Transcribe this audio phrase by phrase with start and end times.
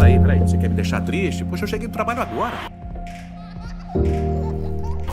[0.00, 0.40] peraí, peraí.
[0.40, 1.44] Você quer me deixar triste?
[1.44, 2.56] Poxa, eu cheguei do trabalho agora.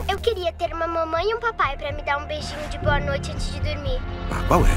[0.09, 2.99] Eu queria ter uma mamãe e um papai pra me dar um beijinho de boa
[2.99, 3.99] noite antes de dormir.
[4.31, 4.67] Ah, qual é?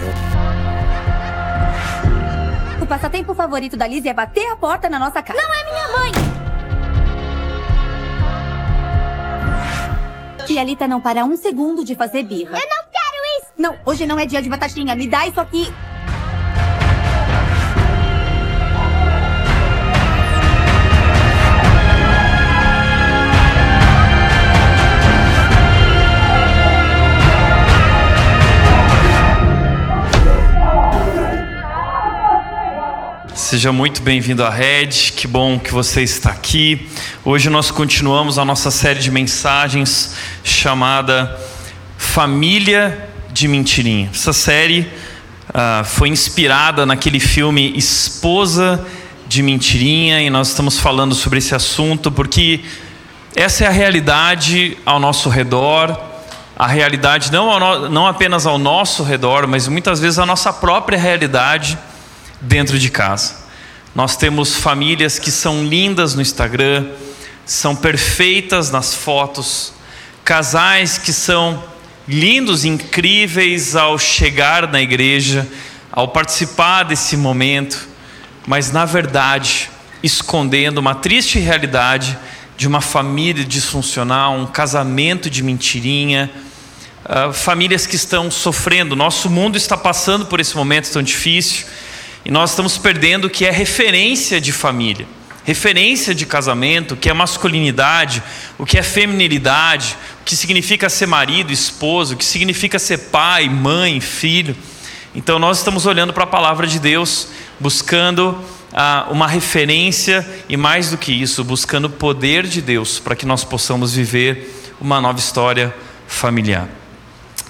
[2.83, 5.40] O passatempo favorito da Liz é bater a porta na nossa casa.
[5.40, 6.13] Não é minha mãe!
[10.47, 12.58] Tia Lita não para um segundo de fazer birra.
[12.58, 13.53] Eu não quero isso!
[13.56, 14.97] Não, hoje não é dia de batatinha.
[14.97, 15.72] Me dá isso aqui.
[33.51, 36.89] Seja muito bem-vindo à Red, que bom que você está aqui.
[37.25, 40.15] Hoje nós continuamos a nossa série de mensagens
[40.45, 41.37] chamada
[41.99, 44.09] Família de Mentirinha.
[44.15, 44.83] Essa série
[45.49, 48.87] uh, foi inspirada naquele filme Esposa
[49.27, 52.61] de Mentirinha e nós estamos falando sobre esse assunto porque
[53.35, 56.01] essa é a realidade ao nosso redor,
[56.57, 60.97] a realidade não, no, não apenas ao nosso redor, mas muitas vezes a nossa própria
[60.97, 61.77] realidade
[62.41, 63.39] dentro de casa.
[63.94, 66.86] Nós temos famílias que são lindas no Instagram,
[67.44, 69.72] são perfeitas nas fotos,
[70.24, 71.62] casais que são
[72.06, 75.46] lindos, incríveis ao chegar na igreja,
[75.91, 77.88] ao participar desse momento,
[78.46, 79.68] mas na verdade
[80.05, 82.16] escondendo uma triste realidade
[82.56, 86.30] de uma família disfuncional, um casamento de mentirinha,
[87.05, 88.94] uh, famílias que estão sofrendo.
[88.94, 91.66] Nosso mundo está passando por esse momento tão difícil
[92.25, 95.07] e nós estamos perdendo o que é referência de família,
[95.45, 98.23] referência de casamento, o que é masculinidade,
[98.59, 103.48] o que é feminilidade, o que significa ser marido, esposo, o que significa ser pai,
[103.48, 104.55] mãe, filho.
[105.15, 108.39] Então nós estamos olhando para a palavra de Deus, buscando
[108.73, 113.27] ah, uma referência e mais do que isso, buscando o poder de Deus para que
[113.27, 115.75] nós possamos viver uma nova história
[116.07, 116.69] familiar.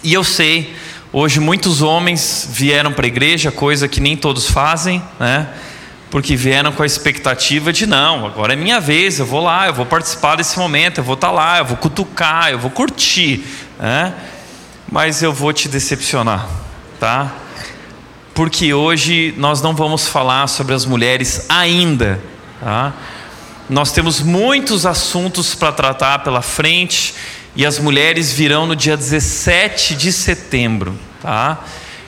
[0.02, 0.74] E eu sei
[1.12, 5.48] Hoje muitos homens vieram para a igreja, coisa que nem todos fazem, né?
[6.08, 9.74] Porque vieram com a expectativa de não, agora é minha vez, eu vou lá, eu
[9.74, 13.44] vou participar desse momento, eu vou estar tá lá, eu vou cutucar, eu vou curtir,
[13.76, 14.14] né?
[14.88, 16.46] Mas eu vou te decepcionar,
[17.00, 17.32] tá?
[18.32, 22.20] Porque hoje nós não vamos falar sobre as mulheres ainda,
[22.60, 22.92] tá?
[23.68, 27.14] Nós temos muitos assuntos para tratar pela frente
[27.56, 31.64] e as mulheres virão no dia 17 de setembro, tá?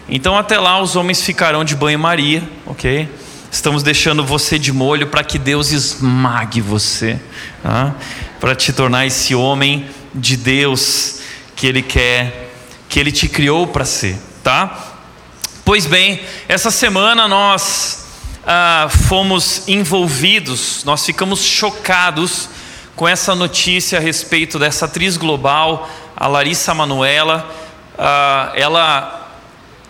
[0.09, 3.09] Então até lá os homens ficarão de banho-maria, ok?
[3.51, 7.21] Estamos deixando você de molho para que Deus esmague você,
[7.63, 7.95] tá?
[8.43, 11.21] para te tornar esse homem de Deus
[11.55, 12.51] que Ele quer,
[12.89, 14.99] que Ele te criou para ser, tá?
[15.65, 18.07] Pois bem, essa semana nós
[18.45, 22.49] ah, fomos envolvidos, nós ficamos chocados
[22.95, 27.49] com essa notícia a respeito dessa atriz global, a Larissa Manuela.
[27.95, 29.31] Uh, ela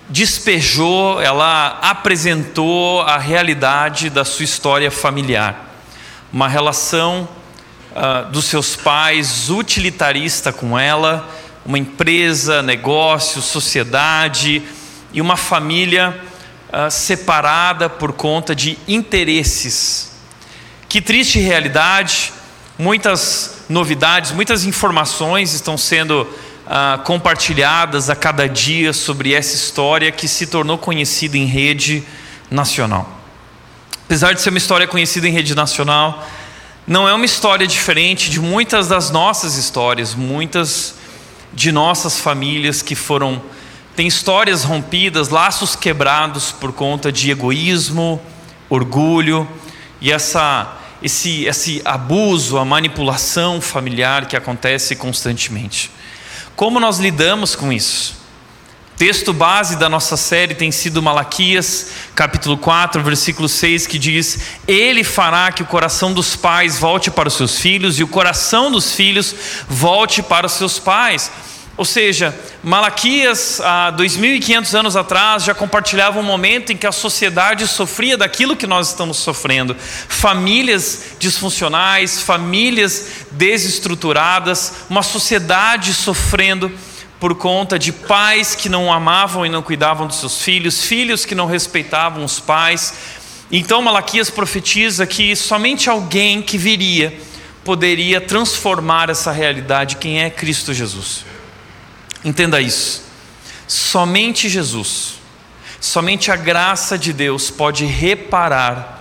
[0.09, 5.75] despejou, ela apresentou a realidade da sua história familiar.
[6.33, 7.29] Uma relação
[7.91, 11.29] uh, dos seus pais utilitarista com ela,
[11.67, 14.63] uma empresa, negócio, sociedade
[15.13, 16.21] e uma família
[16.69, 20.13] uh, separada por conta de interesses.
[20.89, 22.33] Que triste realidade
[22.83, 26.27] Muitas novidades, muitas informações estão sendo
[26.67, 32.03] ah, compartilhadas a cada dia sobre essa história que se tornou conhecida em rede
[32.51, 33.09] nacional.
[34.05, 36.27] Apesar de ser uma história conhecida em rede nacional,
[36.85, 40.97] não é uma história diferente de muitas das nossas histórias, muitas
[41.53, 43.41] de nossas famílias que foram
[43.95, 48.21] têm histórias rompidas, laços quebrados por conta de egoísmo,
[48.69, 49.49] orgulho
[50.01, 55.91] e essa esse, esse abuso, a manipulação familiar que acontece constantemente.
[56.55, 58.23] Como nós lidamos com isso?
[58.97, 64.39] Texto base da nossa série tem sido Malaquias, capítulo 4, versículo 6, que diz:
[64.69, 68.71] Ele fará que o coração dos pais volte para os seus filhos e o coração
[68.71, 69.35] dos filhos
[69.69, 71.33] volte para os seus pais.
[71.75, 77.67] Ou seja, Malaquias, há 2.500 anos atrás, já compartilhava um momento em que a sociedade
[77.67, 79.75] sofria daquilo que nós estamos sofrendo.
[79.77, 86.71] Famílias disfuncionais, famílias desestruturadas, uma sociedade sofrendo
[87.19, 91.35] por conta de pais que não amavam e não cuidavam dos seus filhos, filhos que
[91.35, 92.93] não respeitavam os pais.
[93.51, 97.19] Então Malaquias profetiza que somente alguém que viria
[97.65, 101.32] poderia transformar essa realidade, quem é Cristo Jesus.
[102.25, 103.03] Entenda isso.
[103.67, 105.15] Somente Jesus,
[105.81, 109.01] somente a graça de Deus pode reparar,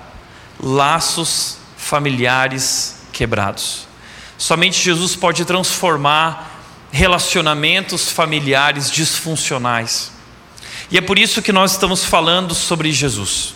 [0.60, 3.88] laços familiares quebrados.
[4.38, 10.12] Somente Jesus pode transformar relacionamentos familiares disfuncionais.
[10.90, 13.56] E é por isso que nós estamos falando sobre Jesus.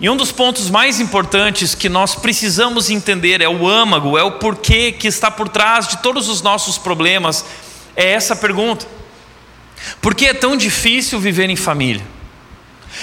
[0.00, 4.32] E um dos pontos mais importantes que nós precisamos entender é o âmago, é o
[4.32, 7.44] porquê que está por trás de todos os nossos problemas,
[7.96, 8.86] é essa pergunta:
[10.00, 12.04] por que é tão difícil viver em família?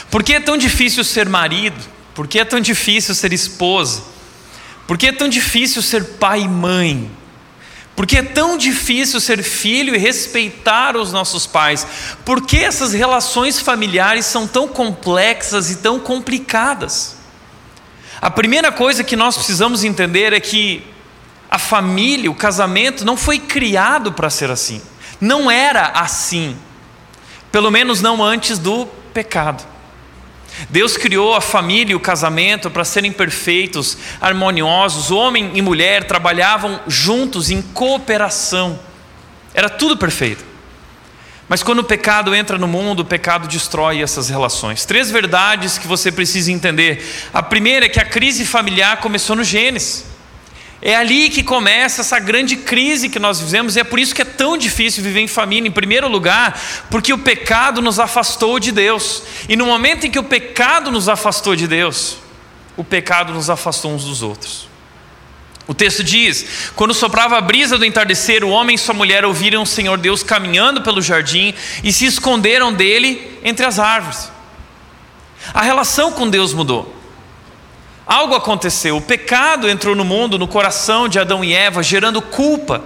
[0.09, 1.77] Por que é tão difícil ser marido?
[2.13, 4.03] Por que é tão difícil ser esposa?
[4.87, 7.11] Por que é tão difícil ser pai e mãe?
[7.95, 11.85] Por que é tão difícil ser filho e respeitar os nossos pais?
[12.23, 17.17] Por que essas relações familiares são tão complexas e tão complicadas?
[18.21, 20.83] A primeira coisa que nós precisamos entender é que
[21.49, 24.81] a família, o casamento, não foi criado para ser assim.
[25.19, 26.57] Não era assim.
[27.51, 29.63] Pelo menos não antes do pecado.
[30.69, 35.11] Deus criou a família e o casamento para serem perfeitos, harmoniosos.
[35.11, 38.79] Homem e mulher trabalhavam juntos em cooperação.
[39.53, 40.43] Era tudo perfeito.
[41.47, 44.85] Mas quando o pecado entra no mundo, o pecado destrói essas relações.
[44.85, 47.05] Três verdades que você precisa entender.
[47.33, 50.16] A primeira é que a crise familiar começou no Gênesis.
[50.81, 54.21] É ali que começa essa grande crise que nós vivemos, e é por isso que
[54.21, 56.59] é tão difícil viver em família, em primeiro lugar,
[56.91, 59.23] porque o pecado nos afastou de Deus.
[59.49, 62.17] E no momento em que o pecado nos afastou de Deus,
[62.75, 64.67] o pecado nos afastou uns dos outros.
[65.67, 69.63] O texto diz: quando soprava a brisa do entardecer, o homem e sua mulher ouviram
[69.63, 71.53] o Senhor Deus caminhando pelo jardim
[71.83, 74.31] e se esconderam dele entre as árvores.
[75.53, 76.96] A relação com Deus mudou.
[78.07, 82.81] Algo aconteceu, o pecado entrou no mundo, no coração de Adão e Eva, gerando culpa,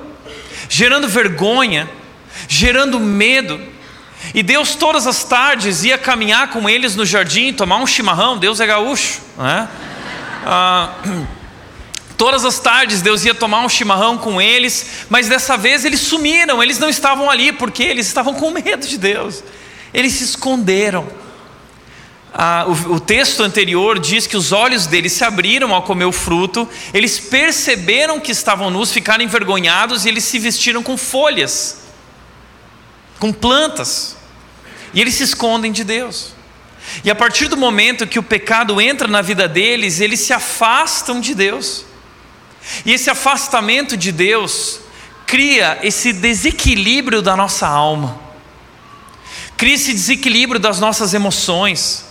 [0.68, 1.88] gerando vergonha,
[2.48, 3.62] gerando medo.
[4.34, 8.36] E Deus, todas as tardes, ia caminhar com eles no jardim, tomar um chimarrão.
[8.36, 9.68] Deus é gaúcho, né?
[10.44, 10.96] Ah,
[12.18, 16.64] todas as tardes Deus ia tomar um chimarrão com eles, mas dessa vez eles sumiram,
[16.64, 19.44] eles não estavam ali, porque eles estavam com medo de Deus,
[19.94, 21.21] eles se esconderam
[22.34, 26.14] ah, o, o, texto anterior diz que os olhos deles se abriram ao comer o
[26.14, 31.80] fruto, eles perceberam que estavam nus, ficaram envergonhados e eles se vestiram com folhas,
[33.20, 34.16] com plantas,
[34.94, 36.34] e eles se escondem de Deus.
[37.04, 41.20] E a partir do momento que o pecado entra na vida deles, eles se afastam
[41.20, 41.86] de Deus.
[42.86, 44.80] E esse afastamento de Deus
[45.28, 48.20] cria esse desequilíbrio da nossa alma,
[49.58, 52.11] cria esse desequilíbrio das nossas emoções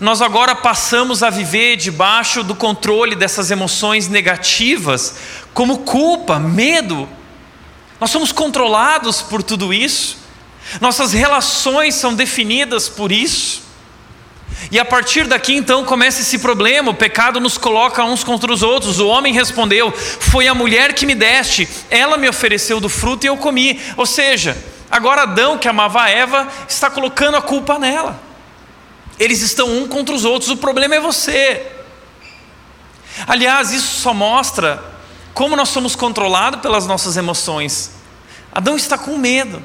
[0.00, 5.16] nós agora passamos a viver debaixo do controle dessas emoções negativas,
[5.52, 7.08] como culpa, medo.
[8.00, 10.18] Nós somos controlados por tudo isso.
[10.80, 13.62] Nossas relações são definidas por isso.
[14.70, 18.62] E a partir daqui então começa esse problema: o pecado nos coloca uns contra os
[18.62, 18.98] outros.
[18.98, 23.28] O homem respondeu: Foi a mulher que me deste, ela me ofereceu do fruto e
[23.28, 23.80] eu comi.
[23.96, 24.56] Ou seja,
[24.90, 28.23] agora Adão, que amava a Eva, está colocando a culpa nela.
[29.18, 31.66] Eles estão um contra os outros, o problema é você.
[33.26, 34.82] Aliás, isso só mostra
[35.32, 37.92] como nós somos controlados pelas nossas emoções.
[38.52, 39.62] Adão está com medo.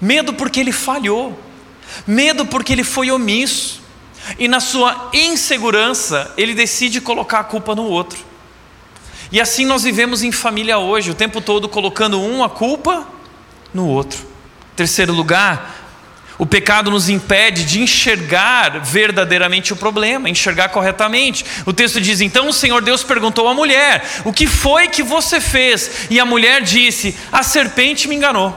[0.00, 1.38] Medo porque ele falhou.
[2.06, 3.82] Medo porque ele foi omisso.
[4.38, 8.18] E na sua insegurança, ele decide colocar a culpa no outro.
[9.30, 13.06] E assim nós vivemos em família hoje, o tempo todo colocando um a culpa
[13.74, 14.24] no outro.
[14.76, 15.85] Terceiro lugar,
[16.38, 21.44] o pecado nos impede de enxergar verdadeiramente o problema, enxergar corretamente.
[21.64, 25.40] O texto diz: Então o Senhor Deus perguntou à mulher: O que foi que você
[25.40, 26.06] fez?
[26.10, 28.54] E a mulher disse: A serpente me enganou.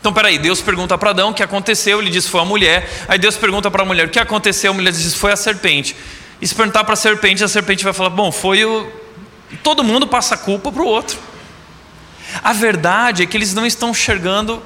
[0.00, 2.88] Então, peraí, Deus pergunta para Adão o que aconteceu, ele diz: Foi a mulher.
[3.06, 4.72] Aí Deus pergunta para a mulher: O que aconteceu?
[4.72, 5.94] A mulher diz: Foi a serpente.
[6.40, 8.90] E se perguntar para a serpente, a serpente vai falar: Bom, foi o.
[9.62, 11.16] Todo mundo passa a culpa para o outro.
[12.42, 14.60] A verdade é que eles não estão enxergando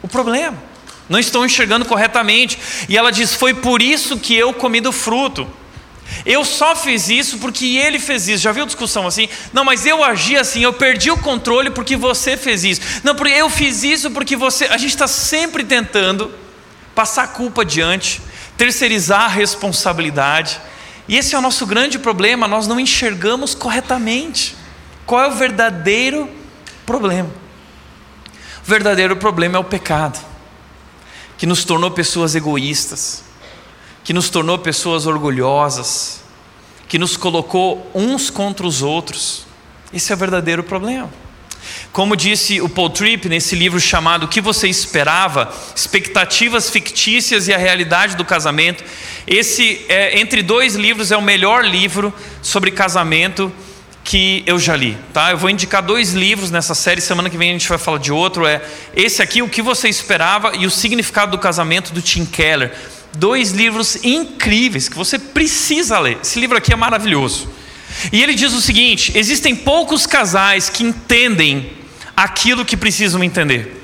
[0.00, 0.71] o problema
[1.08, 2.58] não estão enxergando corretamente.
[2.88, 5.46] E ela diz: Foi por isso que eu comi do fruto.
[6.26, 8.42] Eu só fiz isso porque ele fez isso.
[8.42, 9.28] Já viu discussão assim?
[9.52, 12.80] Não, mas eu agi assim, eu perdi o controle porque você fez isso.
[13.02, 14.66] Não, porque eu fiz isso porque você.
[14.66, 16.30] A gente está sempre tentando
[16.94, 18.20] passar a culpa adiante,
[18.56, 20.60] terceirizar a responsabilidade.
[21.08, 24.54] E esse é o nosso grande problema, nós não enxergamos corretamente.
[25.04, 26.30] Qual é o verdadeiro
[26.86, 27.28] problema?
[28.64, 30.31] O verdadeiro problema é o pecado
[31.42, 33.24] que nos tornou pessoas egoístas,
[34.04, 36.22] que nos tornou pessoas orgulhosas,
[36.86, 39.44] que nos colocou uns contra os outros.
[39.92, 41.10] Esse é o verdadeiro problema.
[41.90, 45.52] Como disse o Paul Tripp nesse livro chamado O que você esperava?
[45.74, 48.84] Expectativas fictícias e a realidade do casamento.
[49.26, 53.52] Esse, é, entre dois livros, é o melhor livro sobre casamento
[54.04, 55.30] que eu já li, tá?
[55.30, 57.00] Eu vou indicar dois livros nessa série.
[57.00, 58.46] Semana que vem a gente vai falar de outro.
[58.46, 58.60] É
[58.94, 62.72] esse aqui, O que você esperava e o significado do casamento do Tim Keller.
[63.14, 66.18] Dois livros incríveis que você precisa ler.
[66.22, 67.48] Esse livro aqui é maravilhoso.
[68.10, 71.72] E ele diz o seguinte: existem poucos casais que entendem
[72.16, 73.80] aquilo que precisam entender.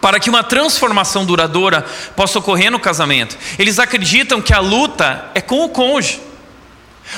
[0.00, 5.40] Para que uma transformação duradoura possa ocorrer no casamento, eles acreditam que a luta é
[5.40, 6.20] com o cônjuge,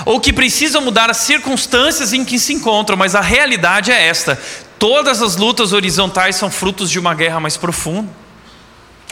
[0.05, 4.41] ou que precisam mudar as circunstâncias em que se encontram, mas a realidade é esta:
[4.79, 8.11] todas as lutas horizontais são frutos de uma guerra mais profunda,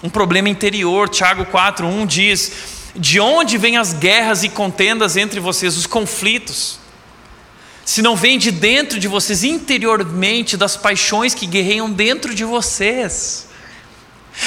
[0.03, 1.09] um problema interior.
[1.09, 2.53] Tiago 4:1 diz:
[2.95, 6.83] De onde vêm as guerras e contendas entre vocês, os conflitos?
[7.85, 13.49] se não vem de dentro de vocês, interiormente, das paixões que guerreiam dentro de vocês.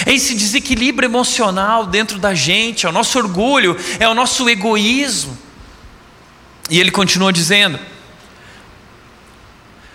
[0.06, 5.38] É esse desequilíbrio emocional dentro da gente, é o nosso orgulho, é o nosso egoísmo.
[6.70, 7.80] E ele continua dizendo: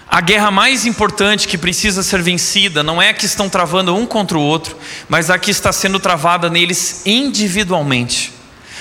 [0.09, 4.07] a guerra mais importante que precisa ser vencida não é a que estão travando um
[4.07, 4.77] contra o outro,
[5.09, 8.33] mas a que está sendo travada neles individualmente.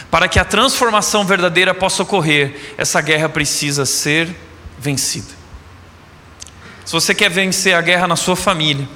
[0.10, 4.36] Para que a transformação verdadeira possa ocorrer, essa guerra precisa ser
[4.80, 5.38] vencida.
[6.84, 8.90] Se você quer vencer a guerra na sua família,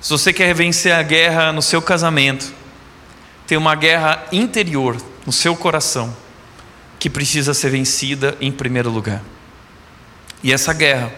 [0.00, 2.50] se você quer vencer a guerra no seu casamento,
[3.46, 6.16] tem uma guerra interior no seu coração
[6.98, 9.22] que precisa ser vencida em primeiro lugar.
[10.42, 11.12] E essa guerra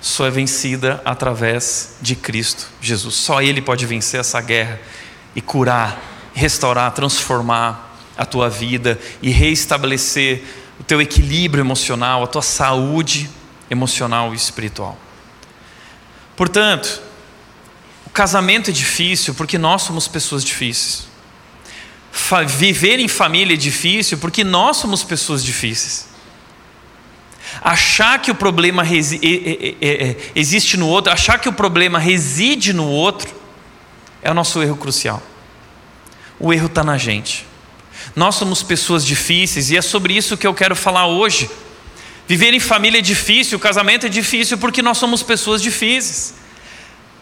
[0.00, 3.14] só é vencida através de Cristo Jesus.
[3.14, 4.80] Só Ele pode vencer essa guerra
[5.34, 6.00] e curar,
[6.34, 10.44] restaurar, transformar a tua vida e reestabelecer
[10.78, 13.28] o teu equilíbrio emocional, a tua saúde
[13.70, 14.96] emocional e espiritual.
[16.36, 17.02] Portanto,
[18.06, 21.07] o casamento é difícil porque nós somos pessoas difíceis.
[22.46, 26.06] Viver em família é difícil porque nós somos pessoas difíceis.
[27.62, 28.82] Achar que o problema
[30.34, 33.34] existe no outro, achar que o problema reside no outro,
[34.22, 35.22] é o nosso erro crucial.
[36.38, 37.46] O erro está na gente.
[38.14, 41.50] Nós somos pessoas difíceis e é sobre isso que eu quero falar hoje.
[42.26, 46.34] Viver em família é difícil, o casamento é difícil porque nós somos pessoas difíceis.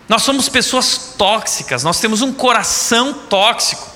[0.09, 3.96] Nós somos pessoas tóxicas, nós temos um coração tóxico.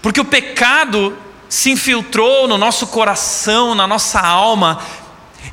[0.00, 1.16] Porque o pecado
[1.48, 4.82] se infiltrou no nosso coração, na nossa alma,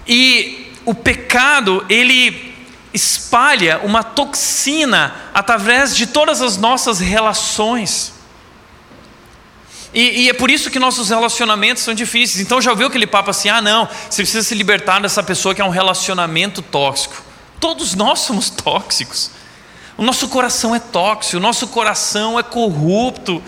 [0.08, 2.52] e o pecado, ele
[2.94, 8.14] espalha uma toxina através de todas as nossas relações.
[9.94, 12.40] E, e, é por isso que nossos relacionamentos são difíceis.
[12.40, 15.62] Então já ouviu aquele papo assim: ah, não, você precisa se libertar dessa pessoa que
[15.62, 17.22] é um relacionamento tóxico.
[17.60, 19.32] Todos nós somos tóxicos.
[19.98, 23.44] O nosso coração é tóxico, o nosso coração é corrupto.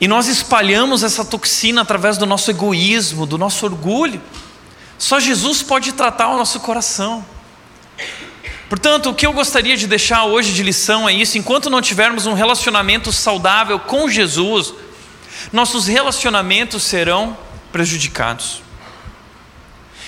[0.00, 4.20] E nós espalhamos essa toxina através do nosso egoísmo, do nosso orgulho.
[4.96, 7.24] Só Jesus pode tratar o nosso coração.
[8.68, 12.26] Portanto, o que eu gostaria de deixar hoje de lição é isso: enquanto não tivermos
[12.26, 14.74] um relacionamento saudável com Jesus,
[15.52, 17.36] nossos relacionamentos serão
[17.72, 18.62] prejudicados.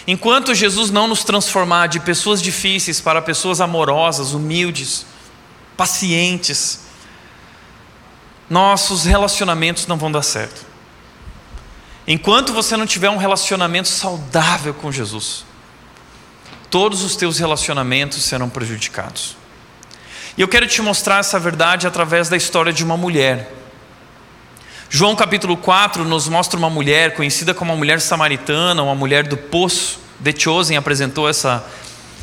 [0.06, 5.06] Enquanto Jesus não nos transformar de pessoas difíceis para pessoas amorosas, humildes,
[5.76, 6.80] pacientes,
[8.50, 10.66] nossos relacionamentos não vão dar certo.
[12.06, 15.46] Enquanto você não tiver um relacionamento saudável com Jesus,
[16.68, 19.36] todos os teus relacionamentos serão prejudicados.
[20.36, 23.60] E eu quero te mostrar essa verdade através da história de uma mulher
[24.92, 29.36] João capítulo 4 nos mostra uma mulher conhecida como a mulher samaritana, uma mulher do
[29.36, 30.00] poço.
[30.18, 31.64] De Chosen apresentou essa,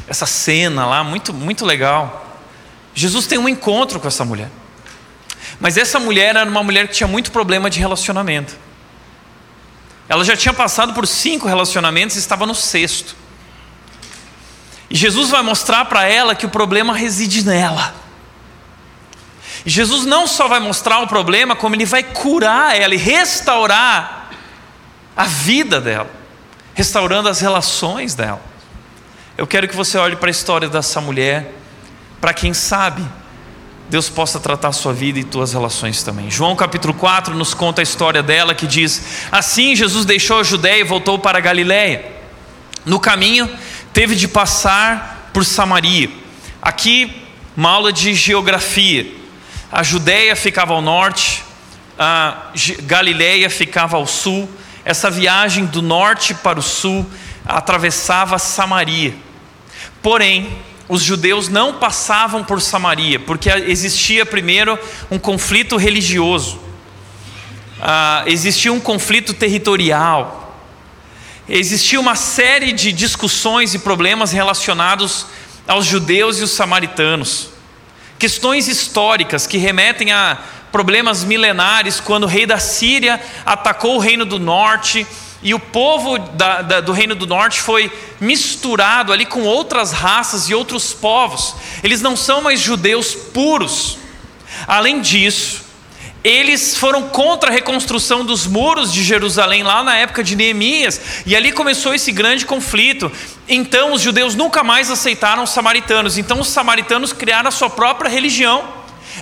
[0.06, 2.38] essa cena lá, muito, muito legal.
[2.94, 4.50] Jesus tem um encontro com essa mulher.
[5.60, 8.56] Mas essa mulher era uma mulher que tinha muito problema de relacionamento.
[10.08, 13.16] Ela já tinha passado por cinco relacionamentos e estava no sexto.
[14.90, 17.94] E Jesus vai mostrar para ela que o problema reside nela.
[19.66, 24.30] E Jesus não só vai mostrar o problema, como ele vai curar ela e restaurar
[25.16, 26.10] a vida dela,
[26.74, 28.42] restaurando as relações dela.
[29.38, 31.54] Eu quero que você olhe para a história dessa mulher,
[32.22, 33.04] para quem sabe
[33.90, 36.30] Deus possa tratar a sua vida e tuas relações também.
[36.30, 40.82] João capítulo 4 nos conta a história dela que diz: Assim Jesus deixou a Judéia
[40.82, 42.06] e voltou para a Galiléia.
[42.86, 43.50] No caminho,
[43.94, 46.10] teve de passar por Samaria.
[46.62, 47.24] Aqui,
[47.56, 49.10] uma aula de geografia.
[49.72, 51.44] A Judéia ficava ao norte,
[51.98, 52.52] a
[52.84, 54.50] Galileia ficava ao sul.
[54.84, 57.06] Essa viagem do norte para o sul
[57.46, 59.16] atravessava Samaria.
[60.02, 60.58] Porém,
[60.90, 64.80] os judeus não passavam por Samaria, porque existia primeiro
[65.12, 66.60] um conflito religioso,
[67.82, 70.56] ah, existia um conflito territorial,
[71.48, 75.26] existia uma série de discussões e problemas relacionados
[75.68, 77.50] aos judeus e os samaritanos,
[78.18, 80.38] questões históricas que remetem a
[80.72, 85.06] problemas milenares, quando o rei da Síria atacou o reino do norte
[85.42, 90.50] e o povo da, da, do reino do norte foi misturado ali com outras raças
[90.50, 91.56] e outros povos.
[91.84, 94.00] Eles não são mais judeus puros.
[94.68, 95.68] Além disso,
[96.24, 101.36] eles foram contra a reconstrução dos muros de Jerusalém lá na época de Neemias, e
[101.36, 103.12] ali começou esse grande conflito.
[103.48, 106.18] Então os judeus nunca mais aceitaram os samaritanos.
[106.18, 108.68] Então os samaritanos criaram a sua própria religião.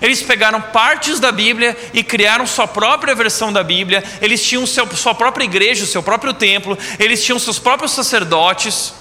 [0.02, 4.04] Eles pegaram partes da Bíblia e criaram sua própria versão da Bíblia.
[4.22, 6.78] Eles tinham seu, sua própria igreja, o seu próprio templo.
[7.00, 8.94] Eles tinham seus próprios sacerdotes.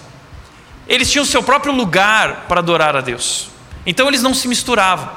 [0.86, 3.48] Eles tinham seu próprio lugar para adorar a Deus.
[3.86, 5.10] Então eles não se misturavam.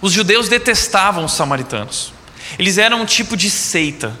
[0.00, 2.12] Os judeus detestavam os samaritanos.
[2.58, 4.18] Eles eram um tipo de seita.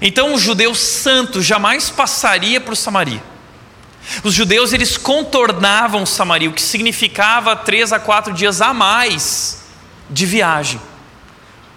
[0.00, 3.31] Então o judeu santo jamais passaria por Samaria.
[4.22, 9.64] Os judeus eles contornavam Samaria, o que significava três a quatro dias a mais
[10.10, 10.80] de viagem.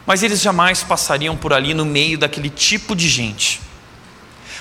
[0.05, 3.61] Mas eles jamais passariam por ali no meio daquele tipo de gente.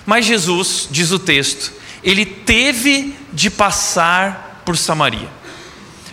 [0.07, 5.29] Mas Jesus, diz o texto, ele teve de passar por Samaria.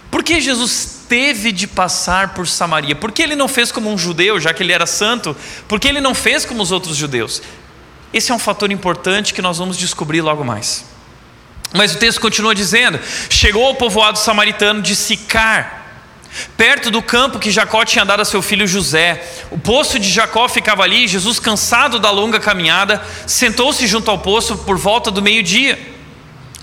[0.10, 2.96] Por que Jesus teve de passar por Samaria?
[2.96, 5.36] Por que ele não fez como um judeu, já que ele era santo?
[5.68, 7.42] Por que ele não fez como os outros judeus?
[8.14, 10.91] Esse é um fator importante que nós vamos descobrir logo mais.
[11.74, 13.00] Mas o texto continua dizendo:
[13.30, 15.86] chegou ao povoado samaritano de Sicar,
[16.58, 19.24] perto do campo que Jacó tinha dado a seu filho José.
[19.50, 21.08] O poço de Jacó ficava ali.
[21.08, 25.80] Jesus, cansado da longa caminhada, sentou-se junto ao poço por volta do meio-dia.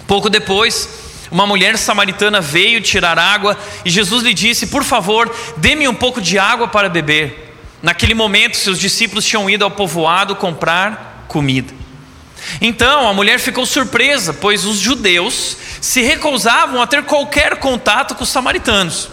[0.06, 0.88] Pouco depois,
[1.30, 6.20] uma mulher samaritana veio tirar água e Jesus lhe disse: Por favor, dê-me um pouco
[6.20, 7.46] de água para beber.
[7.82, 11.72] Naquele momento, seus discípulos tinham ido ao povoado comprar comida.
[12.60, 18.24] Então a mulher ficou surpresa, pois os judeus se recusavam a ter qualquer contato com
[18.24, 19.10] os samaritanos.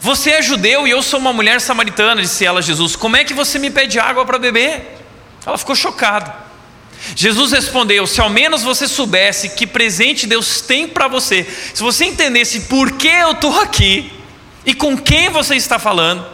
[0.00, 2.94] Você é judeu e eu sou uma mulher samaritana, disse ela a Jesus.
[2.94, 4.98] Como é que você me pede água para beber?
[5.44, 6.34] Ela ficou chocada.
[7.14, 12.04] Jesus respondeu: Se ao menos você soubesse que presente Deus tem para você, se você
[12.04, 14.12] entendesse por que eu estou aqui
[14.64, 16.26] e com quem você está falando,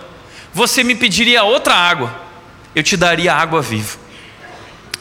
[0.52, 2.14] você me pediria outra água,
[2.74, 4.03] eu te daria água viva.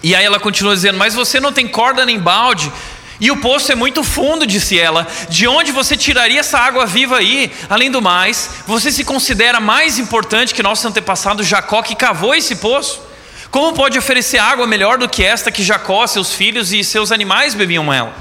[0.03, 2.71] E aí ela continua dizendo: Mas você não tem corda nem balde.
[3.19, 5.07] E o poço é muito fundo, disse ela.
[5.29, 7.49] De onde você tiraria essa água viva aí?
[7.69, 12.57] Além do mais, você se considera mais importante que nosso antepassado Jacó, que cavou esse
[12.57, 13.01] poço?
[13.49, 17.53] Como pode oferecer água melhor do que esta que Jacó, seus filhos e seus animais
[17.53, 18.13] bebiam ela?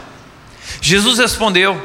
[0.80, 1.80] Jesus respondeu: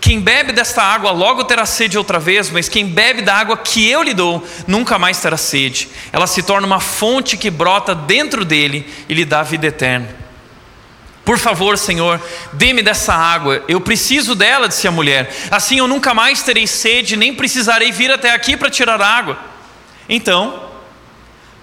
[0.00, 3.88] quem bebe desta água logo terá sede outra vez, mas quem bebe da água que
[3.88, 5.88] eu lhe dou nunca mais terá sede.
[6.12, 10.20] Ela se torna uma fonte que brota dentro dele e lhe dá vida eterna.
[11.24, 12.20] Por favor, Senhor,
[12.52, 15.32] dê-me dessa água, eu preciso dela, disse a mulher.
[15.50, 19.38] Assim eu nunca mais terei sede, nem precisarei vir até aqui para tirar água.
[20.08, 20.70] Então,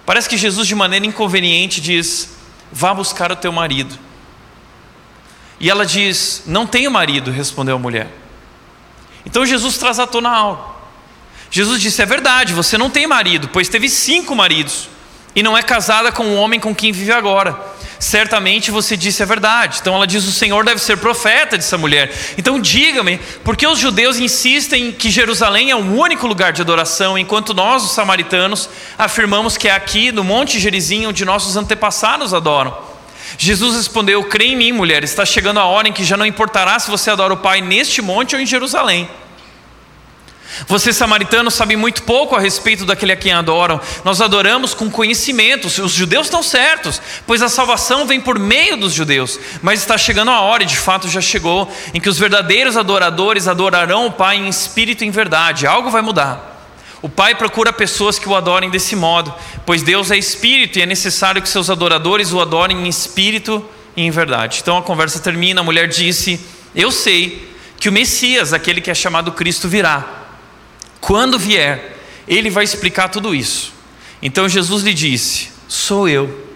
[0.06, 2.30] parece que Jesus, de maneira inconveniente, diz:
[2.72, 4.07] Vá buscar o teu marido.
[5.60, 8.08] E ela diz: Não tenho marido, respondeu a mulher.
[9.24, 10.74] Então Jesus traz à tona algo.
[11.50, 14.88] Jesus disse: É verdade, você não tem marido, pois teve cinco maridos,
[15.34, 17.58] e não é casada com o homem com quem vive agora.
[17.98, 19.78] Certamente você disse a verdade.
[19.80, 22.12] Então ela diz: O Senhor deve ser profeta, disse a mulher.
[22.36, 27.18] Então diga-me, por que os judeus insistem que Jerusalém é o único lugar de adoração,
[27.18, 32.87] enquanto nós, os samaritanos, afirmamos que é aqui, no Monte Gerizim, onde nossos antepassados adoram?
[33.36, 36.78] Jesus respondeu: Crê em mim, mulher, está chegando a hora em que já não importará
[36.78, 39.08] se você adora o Pai neste monte ou em Jerusalém.
[40.66, 43.80] Você, samaritano, sabe muito pouco a respeito daquele a quem adoram.
[44.02, 45.66] Nós adoramos com conhecimento.
[45.66, 49.38] Os judeus estão certos, pois a salvação vem por meio dos judeus.
[49.62, 53.46] Mas está chegando a hora, e de fato já chegou, em que os verdadeiros adoradores
[53.46, 55.66] adorarão o Pai em espírito e em verdade.
[55.66, 56.57] Algo vai mudar.
[57.00, 59.32] O Pai procura pessoas que o adorem desse modo,
[59.64, 63.64] pois Deus é espírito e é necessário que seus adoradores o adorem em espírito
[63.96, 64.58] e em verdade.
[64.60, 66.40] Então a conversa termina, a mulher disse:
[66.74, 70.26] Eu sei que o Messias, aquele que é chamado Cristo, virá.
[71.00, 73.72] Quando vier, ele vai explicar tudo isso.
[74.20, 76.48] Então Jesus lhe disse: Sou eu,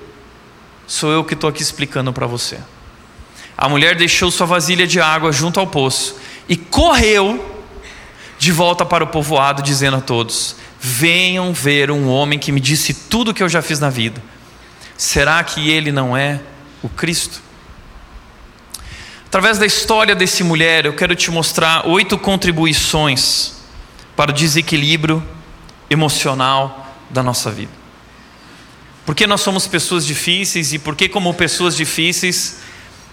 [0.88, 2.58] sou eu que estou aqui explicando para você.
[3.56, 6.16] A mulher deixou sua vasilha de água junto ao poço
[6.48, 7.51] e correu
[8.42, 12.92] de volta para o povoado, dizendo a todos: Venham ver um homem que me disse
[12.92, 14.20] tudo o que eu já fiz na vida.
[14.98, 16.40] Será que ele não é
[16.82, 17.40] o Cristo?
[19.26, 23.52] Através da história desse mulher, eu quero te mostrar oito contribuições
[24.16, 25.22] para o desequilíbrio
[25.88, 27.70] emocional da nossa vida.
[29.06, 32.58] Porque nós somos pessoas difíceis e porque, como pessoas difíceis,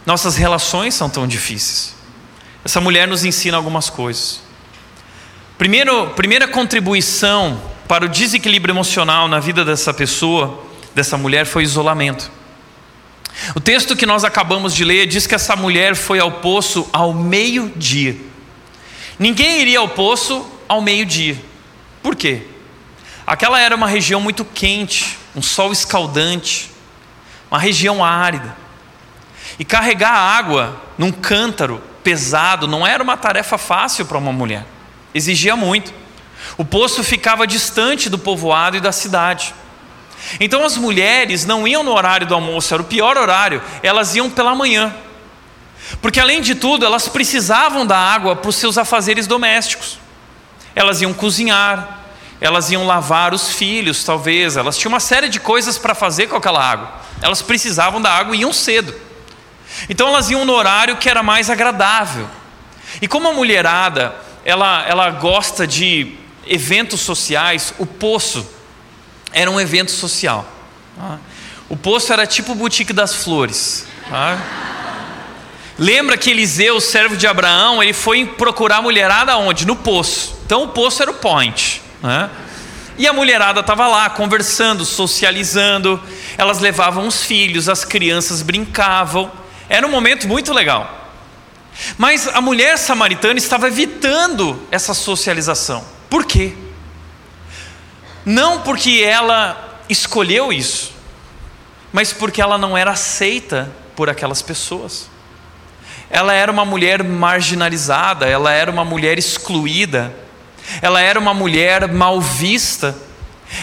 [0.08, 1.94] nossas relações são tão difíceis.
[2.66, 4.49] Essa mulher nos ensina algumas coisas.
[5.60, 10.64] Primeiro, primeira contribuição para o desequilíbrio emocional na vida dessa pessoa,
[10.96, 12.32] dessa mulher, foi isolamento.
[13.54, 17.14] O texto que nós acabamos de ler diz que essa mulher foi ao poço ao
[17.14, 18.16] meio-dia.
[19.20, 21.38] Ninguém iria ao poço ao meio-dia.
[22.02, 22.44] Por quê?
[23.28, 26.72] Aquela era uma região muito quente, um sol escaldante,
[27.52, 28.56] uma região árida.
[29.60, 34.64] E carregar água num cântaro pesado não era uma tarefa fácil para uma mulher,
[35.14, 35.94] exigia muito.
[36.58, 39.54] O poço ficava distante do povoado e da cidade.
[40.40, 44.30] Então as mulheres não iam no horário do almoço, era o pior horário, elas iam
[44.30, 44.94] pela manhã.
[46.02, 49.98] Porque além de tudo, elas precisavam da água para os seus afazeres domésticos.
[50.76, 52.00] Elas iam cozinhar,
[52.40, 56.36] elas iam lavar os filhos, talvez, elas tinham uma série de coisas para fazer com
[56.36, 56.92] aquela água.
[57.22, 58.94] Elas precisavam da água e iam cedo.
[59.90, 62.28] Então elas iam no horário que era mais agradável.
[63.02, 64.16] E como a mulherada,
[64.50, 66.14] ela, ela gosta de
[66.48, 68.46] eventos sociais, o poço
[69.32, 70.46] era um evento social.
[70.98, 71.20] Tá?
[71.70, 73.86] O poço era tipo o boutique das flores.
[74.10, 74.42] Tá?
[75.78, 79.66] Lembra que Eliseu, servo de Abraão, ele foi procurar a mulherada onde?
[79.66, 80.38] No poço.
[80.46, 81.82] Então o poço era o point.
[82.02, 82.30] Né?
[82.98, 86.02] E a mulherada estava lá conversando, socializando.
[86.38, 89.32] Elas levavam os filhos, as crianças brincavam.
[89.70, 90.99] Era um momento muito legal.
[91.98, 95.84] Mas a mulher samaritana estava evitando essa socialização.
[96.10, 96.54] Por quê?
[98.26, 100.94] Não porque ela escolheu isso,
[101.92, 105.10] mas porque ela não era aceita por aquelas pessoas.
[106.10, 110.14] Ela era uma mulher marginalizada, ela era uma mulher excluída,
[110.82, 112.96] ela era uma mulher mal vista,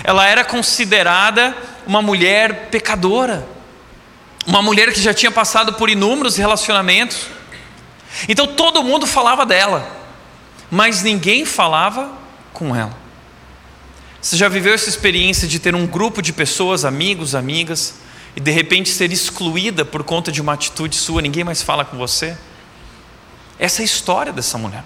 [0.03, 3.47] ela era considerada uma mulher pecadora,
[4.47, 7.29] uma mulher que já tinha passado por inúmeros relacionamentos.
[8.29, 9.89] Então todo mundo falava dela,
[10.71, 12.11] mas ninguém falava
[12.53, 12.97] com ela.
[14.21, 17.97] Você já viveu essa experiência de ter um grupo de pessoas, amigos, amigas,
[18.35, 21.97] e de repente ser excluída por conta de uma atitude sua, ninguém mais fala com
[21.97, 22.37] você?
[23.59, 24.85] Essa é a história dessa mulher.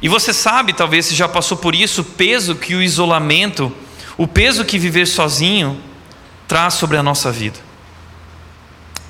[0.00, 3.74] E você sabe, talvez, se já passou por isso, o peso que o isolamento,
[4.16, 5.82] o peso que viver sozinho
[6.46, 7.58] traz sobre a nossa vida.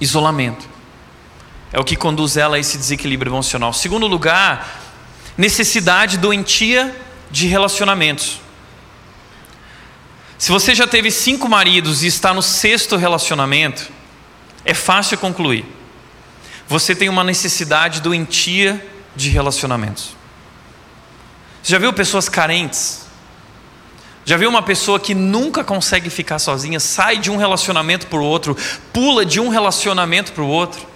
[0.00, 0.75] Isolamento.
[1.72, 3.72] É o que conduz ela a esse desequilíbrio emocional.
[3.72, 4.82] Segundo lugar,
[5.36, 6.94] necessidade doentia
[7.30, 8.40] de relacionamentos.
[10.38, 13.90] Se você já teve cinco maridos e está no sexto relacionamento,
[14.64, 15.64] é fácil concluir.
[16.68, 20.14] Você tem uma necessidade doentia de relacionamentos.
[21.62, 23.06] Você já viu pessoas carentes?
[24.24, 28.24] Já viu uma pessoa que nunca consegue ficar sozinha, sai de um relacionamento para o
[28.24, 28.56] outro,
[28.92, 30.86] pula de um relacionamento para o outro,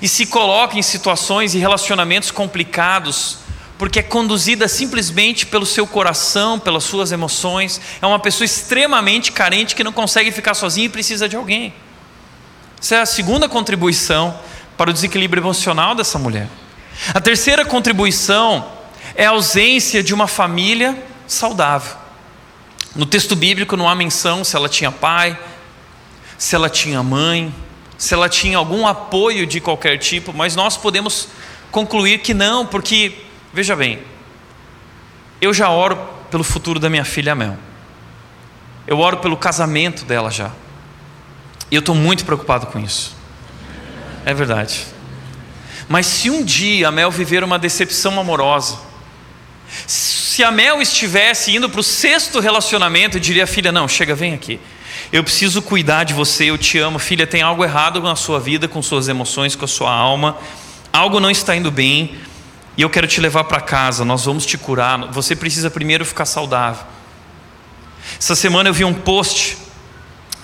[0.00, 3.38] e se coloca em situações e relacionamentos complicados,
[3.78, 7.80] porque é conduzida simplesmente pelo seu coração, pelas suas emoções.
[8.00, 11.74] É uma pessoa extremamente carente que não consegue ficar sozinha e precisa de alguém.
[12.80, 14.38] Essa é a segunda contribuição
[14.76, 16.48] para o desequilíbrio emocional dessa mulher.
[17.12, 18.72] A terceira contribuição
[19.14, 21.96] é a ausência de uma família saudável.
[22.94, 25.38] No texto bíblico não há menção se ela tinha pai,
[26.38, 27.52] se ela tinha mãe,
[27.96, 31.28] se ela tinha algum apoio de qualquer tipo, mas nós podemos
[31.70, 34.00] concluir que não, porque Veja bem,
[35.40, 35.96] eu já oro
[36.28, 37.56] pelo futuro da minha filha Mel.
[38.84, 40.50] Eu oro pelo casamento dela já.
[41.70, 43.14] E eu estou muito preocupado com isso.
[44.26, 44.84] É verdade.
[45.88, 48.76] Mas se um dia a Mel viver uma decepção amorosa,
[49.86, 54.34] se a Mel estivesse indo para o sexto relacionamento, eu diria, filha, não, chega, vem
[54.34, 54.58] aqui.
[55.14, 56.98] Eu preciso cuidar de você, eu te amo.
[56.98, 60.36] Filha, tem algo errado na sua vida, com suas emoções, com a sua alma.
[60.92, 62.16] Algo não está indo bem
[62.76, 65.12] e eu quero te levar para casa, nós vamos te curar.
[65.12, 66.84] Você precisa primeiro ficar saudável.
[68.18, 69.56] Essa semana eu vi um post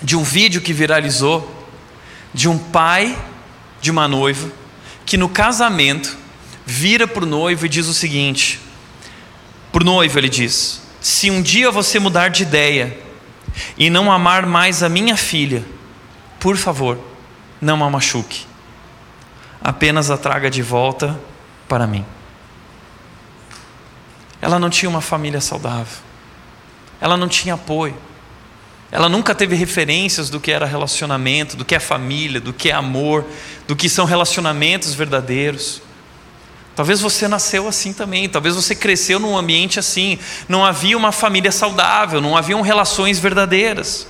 [0.01, 1.67] de um vídeo que viralizou
[2.33, 3.19] de um pai
[3.81, 4.49] de uma noiva
[5.05, 6.17] que no casamento
[6.65, 8.57] vira para o noivo e diz o seguinte:
[9.69, 13.10] para o noivo ele diz: se um dia você mudar de ideia
[13.77, 15.63] e não amar mais a minha filha,
[16.39, 16.99] por favor,
[17.59, 18.45] não a machuque,
[19.61, 21.19] apenas a traga de volta
[21.67, 22.05] para mim.
[24.41, 25.99] Ela não tinha uma família saudável.
[26.99, 27.95] Ela não tinha apoio.
[28.91, 32.73] Ela nunca teve referências do que era relacionamento, do que é família, do que é
[32.73, 33.25] amor,
[33.67, 35.81] do que são relacionamentos verdadeiros.
[36.75, 41.51] Talvez você nasceu assim também, talvez você cresceu num ambiente assim, não havia uma família
[41.51, 44.07] saudável, não haviam relações verdadeiras.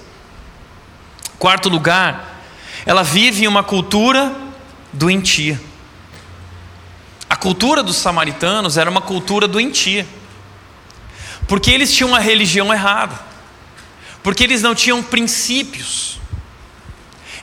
[1.39, 2.43] Quarto lugar,
[2.85, 4.31] ela vive em uma cultura
[4.93, 5.59] doentia.
[7.29, 10.05] A cultura dos samaritanos era uma cultura doentia,
[11.47, 13.31] porque eles tinham uma religião errada
[14.23, 16.19] porque eles não tinham princípios.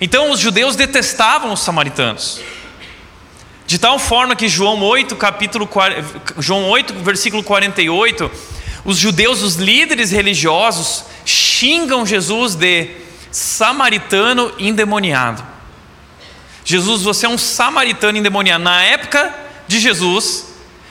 [0.01, 2.41] Então os judeus detestavam os samaritanos.
[3.69, 5.69] De tal forma que João 8, capítulo
[6.39, 8.31] João 8, versículo 48,
[8.83, 12.89] os judeus, os líderes religiosos, xingam Jesus de
[13.31, 15.45] samaritano endemoniado.
[16.65, 18.65] Jesus, você é um samaritano endemoniado.
[18.65, 19.35] Na época
[19.67, 20.47] de Jesus,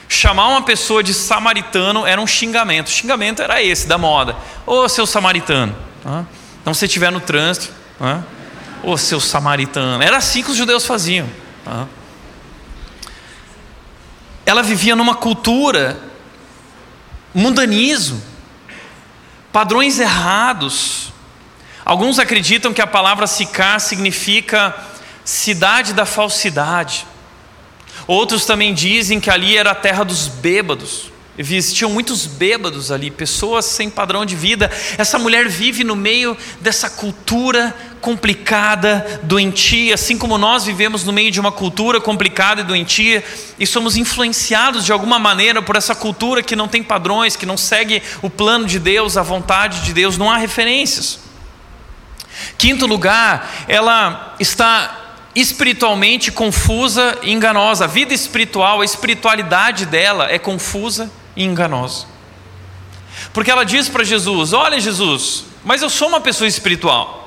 [0.08, 2.86] chamar uma pessoa de samaritano era um xingamento.
[2.86, 4.36] O xingamento era esse, da moda.
[4.64, 5.74] Ô oh, seu samaritano.
[6.62, 7.74] Então, se estiver no trânsito,
[8.84, 10.00] ô oh, seu samaritano.
[10.00, 11.28] Era assim que os judeus faziam.
[14.48, 16.00] Ela vivia numa cultura,
[17.34, 18.22] mundanismo,
[19.52, 21.12] padrões errados.
[21.84, 24.74] Alguns acreditam que a palavra Sicar significa
[25.22, 27.06] cidade da falsidade.
[28.06, 31.12] Outros também dizem que ali era a terra dos bêbados.
[31.38, 34.68] Existiam muitos bêbados ali, pessoas sem padrão de vida.
[34.98, 41.30] Essa mulher vive no meio dessa cultura complicada, doentia, assim como nós vivemos no meio
[41.30, 43.24] de uma cultura complicada e doentia,
[43.56, 47.56] e somos influenciados de alguma maneira por essa cultura que não tem padrões, que não
[47.56, 51.20] segue o plano de Deus, a vontade de Deus, não há referências.
[52.56, 57.84] Quinto lugar, ela está espiritualmente confusa e enganosa.
[57.84, 62.06] A vida espiritual, a espiritualidade dela é confusa e enganosa.
[63.32, 67.26] Porque ela diz para Jesus: Olha, Jesus, mas eu sou uma pessoa espiritual.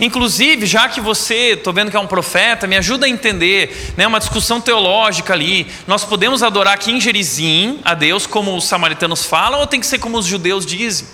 [0.00, 4.04] Inclusive, já que você, estou vendo que é um profeta, me ajuda a entender, né,
[4.06, 5.70] uma discussão teológica ali.
[5.86, 9.86] Nós podemos adorar aqui em Gerizim a Deus como os samaritanos falam, ou tem que
[9.86, 11.06] ser como os judeus dizem?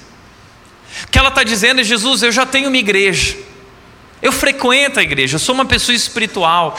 [1.05, 3.37] O que ela está dizendo é: Jesus, eu já tenho uma igreja.
[4.23, 6.79] Eu frequento a igreja, eu sou uma pessoa espiritual.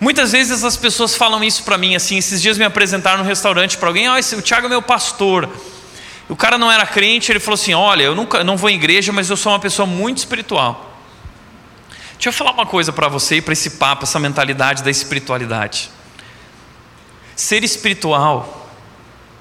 [0.00, 3.76] Muitas vezes as pessoas falam isso para mim, assim, esses dias me apresentaram no restaurante
[3.76, 5.48] para alguém, esse, o Tiago é meu pastor.
[6.28, 9.12] O cara não era crente, ele falou assim: Olha, eu nunca, não vou em igreja,
[9.12, 11.00] mas eu sou uma pessoa muito espiritual.
[12.14, 15.90] Deixa eu falar uma coisa para você e para esse papo, essa mentalidade da espiritualidade.
[17.34, 18.68] Ser espiritual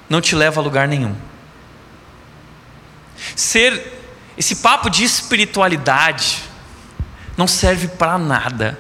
[0.08, 1.16] não te leva a lugar nenhum.
[3.36, 3.94] Ser
[4.38, 6.44] esse papo de espiritualidade
[7.36, 8.80] não serve para nada.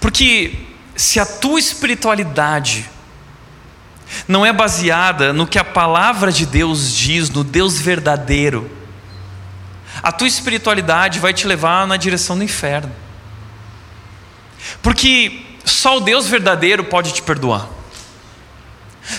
[0.00, 0.54] Porque
[0.96, 2.88] se a tua espiritualidade
[4.28, 8.70] não é baseada no que a palavra de Deus diz, no Deus verdadeiro,
[10.02, 12.92] a tua espiritualidade vai te levar na direção do inferno.
[14.82, 17.68] Porque só o Deus verdadeiro pode te perdoar.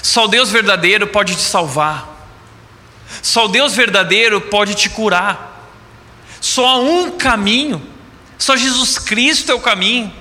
[0.01, 2.13] Só o Deus verdadeiro pode te salvar.
[3.21, 5.69] Só o Deus verdadeiro pode te curar.
[6.41, 7.81] Só há um caminho.
[8.37, 10.11] Só Jesus Cristo é o caminho.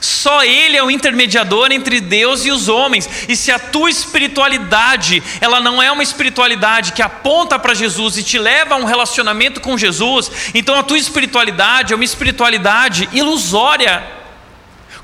[0.00, 3.08] Só Ele é o intermediador entre Deus e os homens.
[3.28, 8.22] E se a tua espiritualidade, ela não é uma espiritualidade que aponta para Jesus e
[8.22, 14.02] te leva a um relacionamento com Jesus, então a tua espiritualidade é uma espiritualidade ilusória,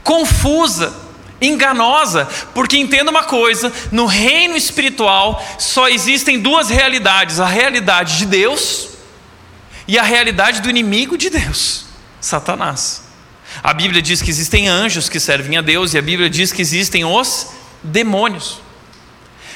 [0.03, 8.19] confusa enganosa, porque entenda uma coisa: no reino espiritual só existem duas realidades, a realidade
[8.19, 8.89] de Deus
[9.87, 11.87] e a realidade do inimigo de Deus,
[12.21, 13.10] Satanás.
[13.63, 16.63] A Bíblia diz que existem anjos que servem a Deus, e a Bíblia diz que
[16.63, 17.49] existem os
[17.83, 18.61] demônios.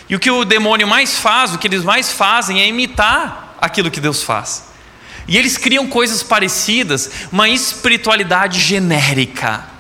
[0.08, 3.90] E o que o demônio mais faz, o que eles mais fazem é imitar aquilo
[3.90, 4.64] que Deus faz.
[5.26, 9.74] E eles criam coisas parecidas, uma espiritualidade genérica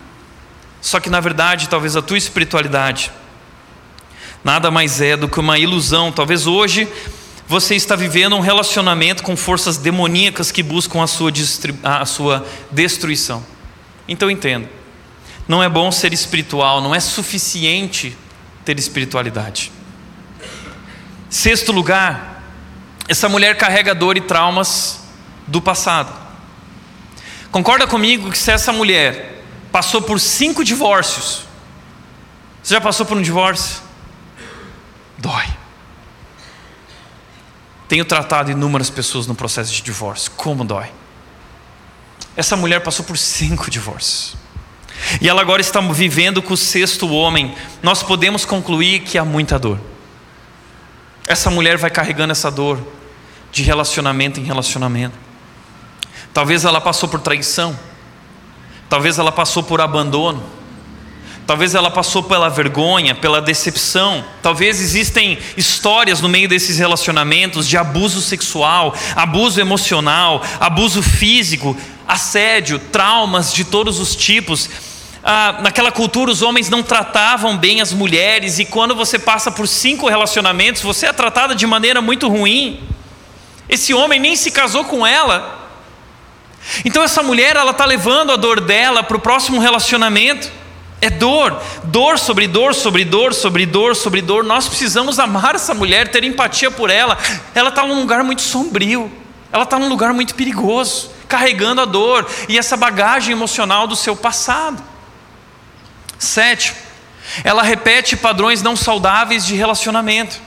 [0.84, 3.10] só que na verdade, talvez a tua espiritualidade
[4.44, 6.12] nada mais é do que uma ilusão.
[6.12, 6.86] Talvez hoje
[7.48, 11.32] você está vivendo um relacionamento com forças demoníacas que buscam a sua,
[11.82, 13.42] a sua destruição.
[14.06, 14.68] Então entenda,
[15.48, 18.16] não é bom ser espiritual, não é suficiente
[18.64, 19.72] ter espiritualidade.
[21.30, 22.42] Sexto lugar,
[23.08, 25.00] essa mulher carrega dor e traumas
[25.46, 26.12] do passado.
[27.50, 31.44] Concorda comigo que se essa mulher passou por cinco divórcios.
[32.62, 33.82] Você já passou por um divórcio?
[35.18, 35.46] Dói.
[37.86, 40.30] Tenho tratado inúmeras pessoas no processo de divórcio.
[40.32, 40.90] Como dói.
[42.36, 44.36] Essa mulher passou por cinco divórcios.
[45.20, 47.54] E ela agora está vivendo com o sexto homem.
[47.82, 49.78] Nós podemos concluir que há muita dor.
[51.26, 52.78] Essa mulher vai carregando essa dor
[53.50, 55.16] de relacionamento em relacionamento.
[56.32, 57.78] Talvez ela passou por traição,
[58.88, 60.42] talvez ela passou por abandono,
[61.46, 67.76] talvez ela passou pela vergonha, pela decepção, talvez existem histórias no meio desses relacionamentos de
[67.76, 74.68] abuso sexual, abuso emocional, abuso físico, assédio, traumas de todos os tipos.
[75.22, 79.66] Ah, naquela cultura os homens não tratavam bem as mulheres, e quando você passa por
[79.66, 82.82] cinco relacionamentos, você é tratada de maneira muito ruim.
[83.68, 85.70] Esse homem nem se casou com ela.
[86.84, 90.50] Então essa mulher ela está levando a dor dela para o próximo relacionamento.
[91.00, 94.42] É dor, dor sobre dor, sobre dor, sobre dor, sobre dor.
[94.44, 97.18] Nós precisamos amar essa mulher, ter empatia por ela.
[97.54, 99.12] Ela está num lugar muito sombrio,
[99.52, 104.14] ela está num lugar muito perigoso, carregando a dor e essa bagagem emocional do seu
[104.14, 104.82] passado.
[106.18, 106.74] Sete,
[107.42, 110.40] ela repete padrões não saudáveis de relacionamento.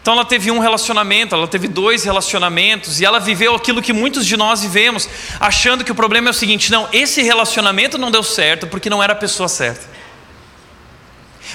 [0.00, 4.24] Então ela teve um relacionamento, ela teve dois relacionamentos, e ela viveu aquilo que muitos
[4.24, 8.22] de nós vivemos, achando que o problema é o seguinte: não, esse relacionamento não deu
[8.22, 9.86] certo porque não era a pessoa certa.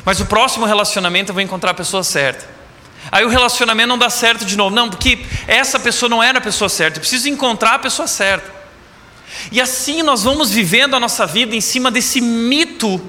[0.06, 2.63] Mas o próximo relacionamento eu vou encontrar a pessoa certa.
[3.12, 6.42] Aí o relacionamento não dá certo de novo, não, porque essa pessoa não era a
[6.42, 8.52] pessoa certa, eu preciso encontrar a pessoa certa.
[9.52, 13.02] E assim nós vamos vivendo a nossa vida em cima desse mito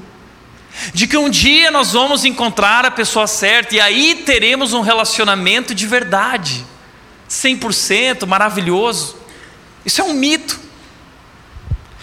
[0.92, 5.74] de que um dia nós vamos encontrar a pessoa certa e aí teremos um relacionamento
[5.74, 6.64] de verdade,
[7.28, 9.16] 100% maravilhoso.
[9.84, 10.58] Isso é um mito.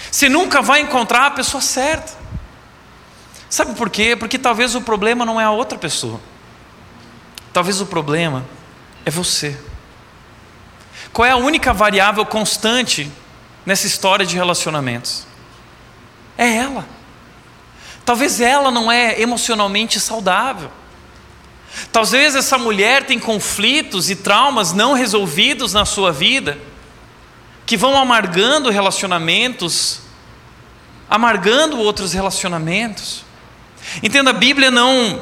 [0.09, 2.13] Você nunca vai encontrar a pessoa certa.
[3.49, 4.15] Sabe por quê?
[4.15, 6.21] Porque talvez o problema não é a outra pessoa.
[7.53, 8.45] Talvez o problema
[9.05, 9.57] é você.
[11.11, 13.11] Qual é a única variável constante
[13.65, 15.25] nessa história de relacionamentos?
[16.37, 16.85] É ela.
[18.05, 20.71] Talvez ela não é emocionalmente saudável.
[21.91, 26.57] Talvez essa mulher tem conflitos e traumas não resolvidos na sua vida,
[27.65, 29.99] que vão amargando relacionamentos,
[31.09, 33.23] amargando outros relacionamentos.
[34.01, 35.21] Entenda, a Bíblia não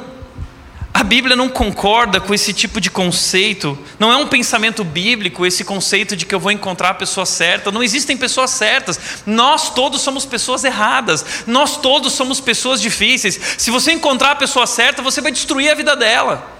[0.92, 5.62] a Bíblia não concorda com esse tipo de conceito, não é um pensamento bíblico esse
[5.64, 7.70] conceito de que eu vou encontrar a pessoa certa.
[7.70, 13.40] Não existem pessoas certas, nós todos somos pessoas erradas, nós todos somos pessoas difíceis.
[13.56, 16.58] Se você encontrar a pessoa certa, você vai destruir a vida dela.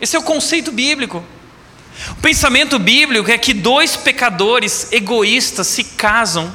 [0.00, 1.24] Esse é o conceito bíblico.
[2.10, 6.52] O pensamento bíblico é que dois pecadores egoístas se casam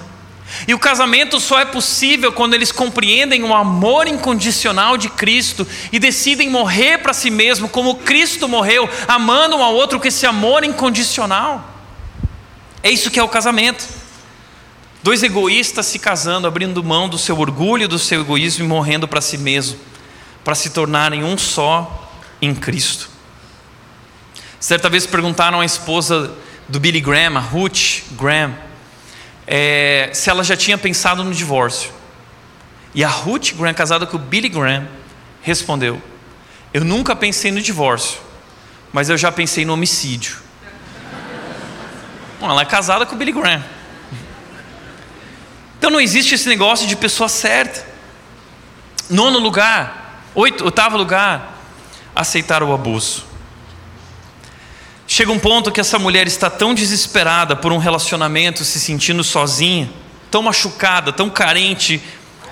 [0.68, 6.00] e o casamento só é possível quando eles compreendem o amor incondicional de Cristo e
[6.00, 10.64] decidem morrer para si mesmo, como Cristo morreu, amando um ao outro com esse amor
[10.64, 11.70] incondicional.
[12.84, 13.88] É isso que é o casamento.
[15.04, 19.22] Dois egoístas se casando, abrindo mão do seu orgulho, do seu egoísmo e morrendo para
[19.22, 19.80] si mesmo,
[20.44, 22.12] para se tornarem um só
[22.42, 23.10] em Cristo.
[24.60, 26.32] Certa vez perguntaram à esposa
[26.70, 28.54] do Billy Graham, a Ruth Graham,
[29.54, 31.92] é, se ela já tinha pensado no divórcio.
[32.96, 34.88] E a Ruth Graham, casada com o Billy Graham,
[35.42, 36.02] respondeu:
[36.74, 38.18] Eu nunca pensei no divórcio,
[38.94, 40.38] mas eu já pensei no homicídio.
[42.40, 43.62] Bom, ela é casada com o Billy Graham.
[45.78, 47.86] Então não existe esse negócio de pessoa certa.
[49.10, 51.58] Nono lugar, oito, oitavo lugar,
[52.16, 53.26] aceitar o abuso.
[55.14, 59.92] Chega um ponto que essa mulher está tão desesperada por um relacionamento, se sentindo sozinha,
[60.32, 62.02] tão machucada, tão carente,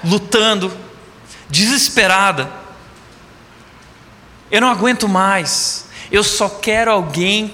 [0.04, 0.70] lutando,
[1.50, 2.52] desesperada.
[4.52, 5.88] Eu não aguento mais.
[6.12, 7.54] Eu só quero alguém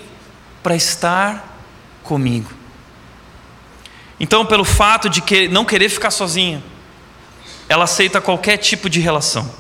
[0.63, 1.55] para estar
[2.01, 2.49] comigo.
[4.19, 6.63] Então, pelo fato de que não querer ficar sozinha,
[7.69, 9.53] ela aceita qualquer tipo de relação,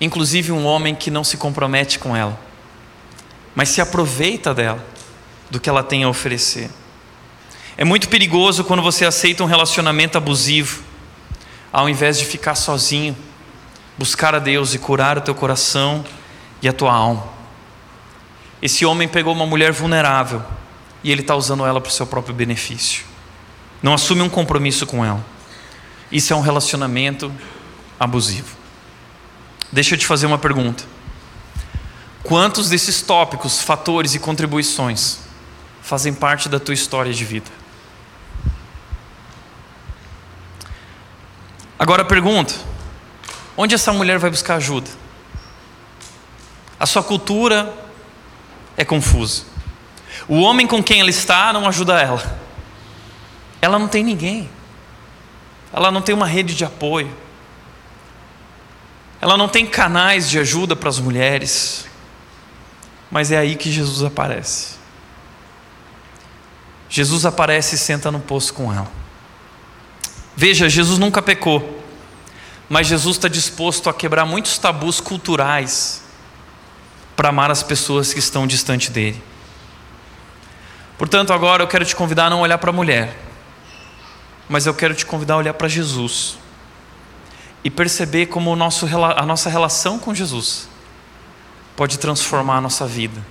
[0.00, 2.53] inclusive um homem que não se compromete com ela
[3.54, 4.84] mas se aproveita dela,
[5.50, 6.70] do que ela tem a oferecer.
[7.76, 10.82] É muito perigoso quando você aceita um relacionamento abusivo,
[11.72, 13.16] ao invés de ficar sozinho,
[13.98, 16.04] buscar a Deus e curar o teu coração
[16.62, 17.24] e a tua alma.
[18.62, 20.42] Esse homem pegou uma mulher vulnerável
[21.02, 23.04] e ele está usando ela para o seu próprio benefício.
[23.82, 25.22] Não assume um compromisso com ela.
[26.10, 27.30] Isso é um relacionamento
[27.98, 28.56] abusivo.
[29.70, 30.93] Deixa eu te fazer uma pergunta.
[32.24, 35.18] Quantos desses tópicos, fatores e contribuições
[35.82, 37.50] fazem parte da tua história de vida?
[41.78, 42.54] Agora pergunta:
[43.54, 44.90] onde essa mulher vai buscar ajuda?
[46.80, 47.70] A sua cultura
[48.74, 49.42] é confusa.
[50.26, 52.40] O homem com quem ela está não ajuda ela.
[53.60, 54.48] Ela não tem ninguém.
[55.70, 57.14] Ela não tem uma rede de apoio.
[59.20, 61.86] Ela não tem canais de ajuda para as mulheres.
[63.14, 64.74] Mas é aí que Jesus aparece.
[66.90, 68.90] Jesus aparece e senta no poço com ela.
[70.34, 71.80] Veja, Jesus nunca pecou,
[72.68, 76.02] mas Jesus está disposto a quebrar muitos tabus culturais
[77.14, 79.22] para amar as pessoas que estão distante dele.
[80.98, 83.16] Portanto, agora eu quero te convidar a não olhar para a mulher,
[84.48, 86.36] mas eu quero te convidar a olhar para Jesus
[87.62, 90.73] e perceber como nosso, a nossa relação com Jesus
[91.76, 93.24] pode transformar a nossa vida,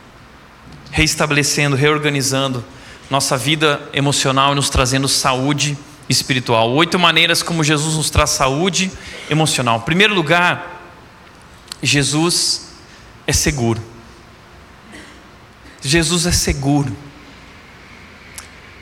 [0.91, 2.63] reestabelecendo, reorganizando
[3.09, 5.77] nossa vida emocional e nos trazendo saúde
[6.09, 6.71] espiritual.
[6.71, 8.91] Oito maneiras como Jesus nos traz saúde
[9.29, 9.77] emocional.
[9.77, 10.81] Em primeiro lugar,
[11.81, 12.69] Jesus
[13.25, 13.81] é seguro.
[15.81, 16.95] Jesus é seguro.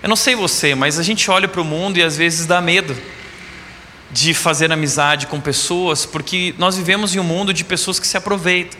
[0.01, 2.59] Eu não sei você, mas a gente olha para o mundo e às vezes dá
[2.59, 2.95] medo
[4.11, 8.17] de fazer amizade com pessoas, porque nós vivemos em um mundo de pessoas que se
[8.17, 8.79] aproveitam.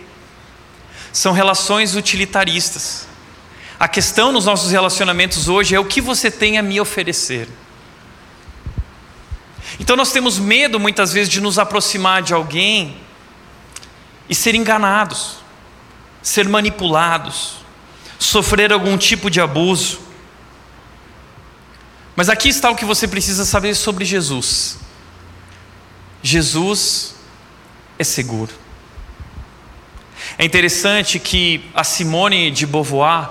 [1.12, 3.08] São relações utilitaristas.
[3.80, 7.48] A questão nos nossos relacionamentos hoje é o que você tem a me oferecer.
[9.80, 12.98] Então nós temos medo muitas vezes de nos aproximar de alguém
[14.30, 15.38] e ser enganados,
[16.22, 17.56] ser manipulados,
[18.20, 20.00] sofrer algum tipo de abuso.
[22.16, 24.78] Mas aqui está o que você precisa saber sobre Jesus.
[26.22, 27.16] Jesus
[27.98, 28.61] é seguro.
[30.38, 33.30] É interessante que a Simone de Beauvoir,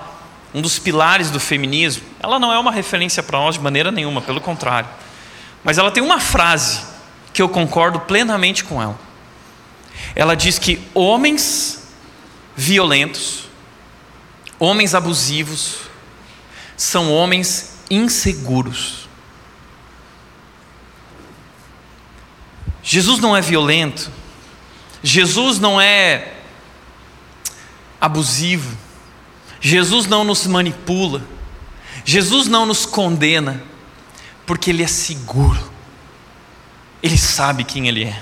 [0.53, 4.21] um dos pilares do feminismo, ela não é uma referência para nós de maneira nenhuma,
[4.21, 4.89] pelo contrário.
[5.63, 6.81] Mas ela tem uma frase
[7.33, 8.99] que eu concordo plenamente com ela.
[10.15, 11.87] Ela diz que homens
[12.55, 13.45] violentos,
[14.59, 15.77] homens abusivos,
[16.75, 19.07] são homens inseguros.
[22.83, 24.11] Jesus não é violento,
[25.03, 26.40] Jesus não é
[28.01, 28.75] abusivo,
[29.61, 31.21] Jesus não nos manipula,
[32.03, 33.63] Jesus não nos condena,
[34.45, 35.71] porque Ele é seguro,
[37.01, 38.21] Ele sabe quem Ele é.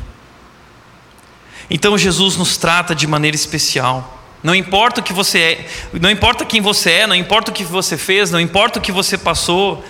[1.69, 4.17] Então Jesus nos trata de maneira especial.
[4.41, 5.69] Não importa o que você é,
[5.99, 8.91] não importa quem você é, não importa o que você fez, não importa o que
[8.91, 9.83] você passou,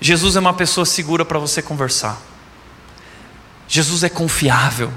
[0.00, 2.20] Jesus é uma pessoa segura para você conversar.
[3.68, 4.90] Jesus é confiável.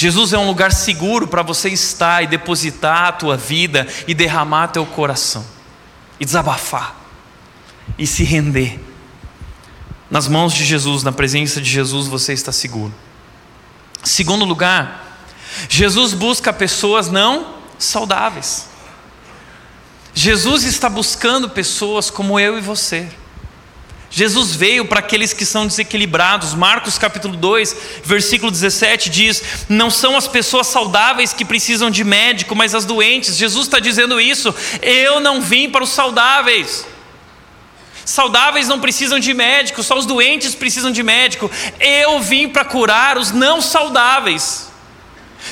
[0.00, 4.68] Jesus é um lugar seguro para você estar e depositar a tua vida e derramar
[4.68, 5.44] teu coração
[6.20, 6.94] e desabafar
[7.98, 8.78] e se render.
[10.08, 12.94] Nas mãos de Jesus, na presença de Jesus, você está seguro.
[14.04, 15.18] Segundo lugar,
[15.68, 18.68] Jesus busca pessoas não saudáveis.
[20.14, 23.08] Jesus está buscando pessoas como eu e você.
[24.10, 26.54] Jesus veio para aqueles que são desequilibrados.
[26.54, 32.56] Marcos capítulo 2, versículo 17 diz: Não são as pessoas saudáveis que precisam de médico,
[32.56, 33.36] mas as doentes.
[33.36, 34.54] Jesus está dizendo isso.
[34.80, 36.86] Eu não vim para os saudáveis.
[38.04, 41.50] Saudáveis não precisam de médico, só os doentes precisam de médico.
[41.78, 44.68] Eu vim para curar os não saudáveis.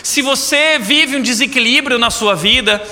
[0.03, 2.83] Se você vive um desequilíbrio na sua vida,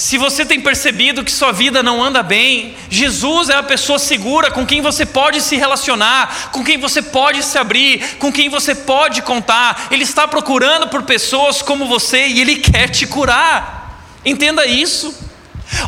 [0.00, 4.50] se você tem percebido que sua vida não anda bem, Jesus é a pessoa segura
[4.50, 8.74] com quem você pode se relacionar, com quem você pode se abrir, com quem você
[8.74, 9.88] pode contar.
[9.90, 14.16] Ele está procurando por pessoas como você e ele quer te curar.
[14.24, 15.14] Entenda isso.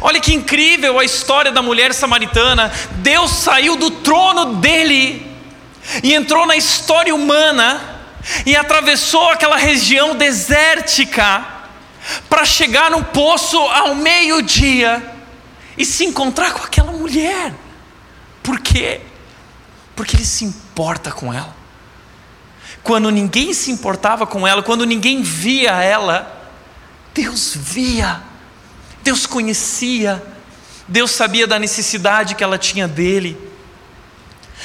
[0.02, 2.70] Olha que incrível a história da mulher samaritana.
[2.96, 5.26] Deus saiu do trono dele
[6.02, 7.80] e entrou na história humana
[8.44, 11.61] e atravessou aquela região desértica
[12.28, 15.02] para chegar num poço ao meio-dia
[15.76, 17.54] e se encontrar com aquela mulher.
[18.42, 19.00] Por quê?
[19.94, 21.54] Porque ele se importa com ela.
[22.82, 26.50] Quando ninguém se importava com ela, quando ninguém via ela,
[27.14, 28.20] Deus via,
[29.02, 30.22] Deus conhecia,
[30.88, 33.38] Deus sabia da necessidade que ela tinha dele.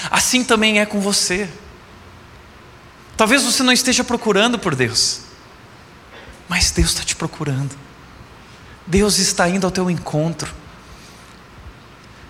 [0.09, 1.49] Assim também é com você.
[3.15, 5.21] Talvez você não esteja procurando por Deus,
[6.47, 7.75] mas Deus está te procurando.
[8.85, 10.53] Deus está indo ao teu encontro.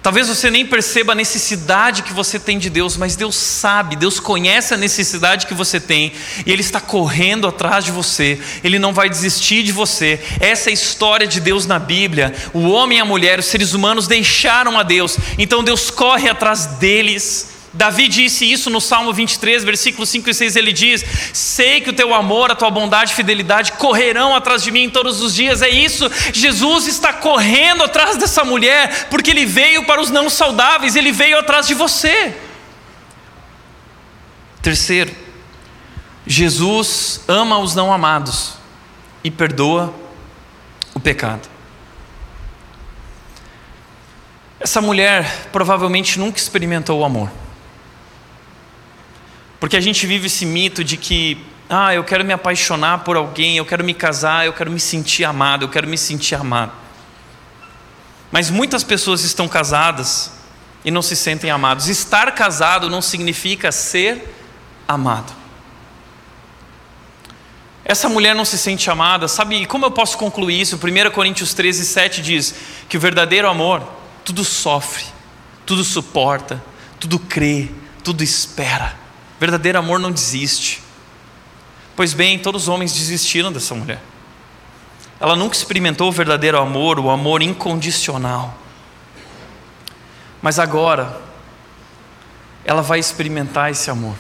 [0.01, 4.22] Talvez você nem perceba a necessidade que você tem de Deus, mas Deus sabe, Deus
[4.22, 6.13] conhece a necessidade que você tem,
[6.45, 10.24] e Ele está correndo atrás de você, Ele não vai desistir de você.
[10.39, 12.34] Essa é a história de Deus na Bíblia.
[12.53, 16.65] O homem e a mulher, os seres humanos deixaram a Deus, então Deus corre atrás
[16.65, 20.55] deles Davi disse isso no Salmo 23, versículos 5 e 6.
[20.55, 21.03] Ele diz:
[21.34, 25.22] Sei que o teu amor, a tua bondade e fidelidade correrão atrás de mim todos
[25.22, 25.61] os dias.
[25.61, 30.95] É isso, Jesus está correndo atrás dessa mulher, porque ele veio para os não saudáveis,
[30.95, 32.36] ele veio atrás de você.
[34.61, 35.13] Terceiro,
[36.26, 38.53] Jesus ama os não amados
[39.24, 39.93] e perdoa
[40.93, 41.47] o pecado.
[44.59, 47.30] Essa mulher provavelmente nunca experimentou o amor.
[49.60, 53.58] Porque a gente vive esse mito de que, ah, eu quero me apaixonar por alguém,
[53.58, 56.72] eu quero me casar, eu quero me sentir amado, eu quero me sentir amado.
[58.32, 60.32] Mas muitas pessoas estão casadas
[60.84, 61.88] e não se sentem amados.
[61.88, 64.34] Estar casado não significa ser
[64.88, 65.34] amado.
[67.84, 69.62] Essa mulher não se sente amada, sabe?
[69.62, 70.76] E como eu posso concluir isso?
[70.76, 72.53] 1 Coríntios 13, 7 diz
[72.89, 73.82] que o verdadeiro amor
[74.26, 75.05] tudo sofre,
[75.66, 76.62] tudo suporta,
[76.99, 77.72] tudo crê,
[78.03, 79.07] tudo espera.
[79.39, 80.81] Verdadeiro amor não desiste.
[81.95, 84.01] Pois bem, todos os homens desistiram dessa mulher.
[85.19, 88.55] Ela nunca experimentou o verdadeiro amor, o amor incondicional.
[90.41, 91.19] Mas agora,
[92.63, 94.15] ela vai experimentar esse amor,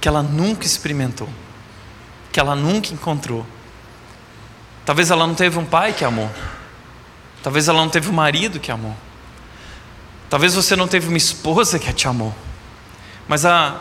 [0.00, 1.28] que ela nunca experimentou,
[2.32, 3.46] que ela nunca encontrou.
[4.84, 6.30] Talvez ela não teve um pai que amou,
[7.42, 8.96] talvez ela não teve um marido que amou,
[10.30, 12.34] talvez você não teve uma esposa que te amou,
[13.28, 13.80] mas a,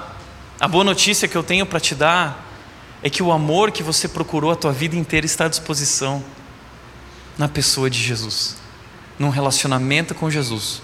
[0.59, 2.45] a boa notícia que eu tenho para te dar
[3.03, 6.23] é que o amor que você procurou a tua vida inteira está à disposição
[7.37, 8.57] na pessoa de Jesus,
[9.19, 10.81] num relacionamento com Jesus.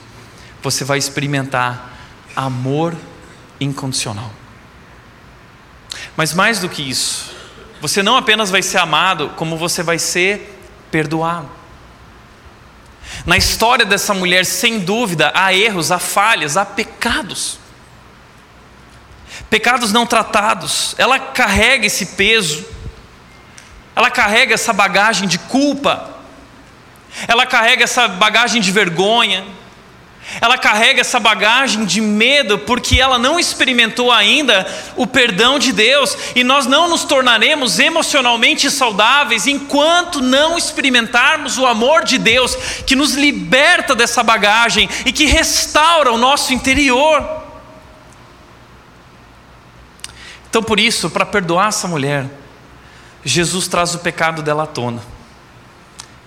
[0.61, 1.97] Você vai experimentar
[2.35, 2.95] amor
[3.59, 4.31] incondicional.
[6.15, 7.33] Mas mais do que isso,
[7.81, 10.59] você não apenas vai ser amado, como você vai ser
[10.91, 11.49] perdoado.
[13.25, 17.60] Na história dessa mulher, sem dúvida, há erros, há falhas, há pecados
[19.51, 22.65] pecados não tratados, ela carrega esse peso,
[23.93, 26.09] ela carrega essa bagagem de culpa,
[27.27, 29.43] ela carrega essa bagagem de vergonha,
[30.39, 36.17] ela carrega essa bagagem de medo, porque ela não experimentou ainda o perdão de Deus,
[36.33, 42.55] e nós não nos tornaremos emocionalmente saudáveis enquanto não experimentarmos o amor de Deus,
[42.87, 47.40] que nos liberta dessa bagagem e que restaura o nosso interior.
[50.51, 52.25] Então, por isso, para perdoar essa mulher,
[53.23, 55.01] Jesus traz o pecado dela à tona.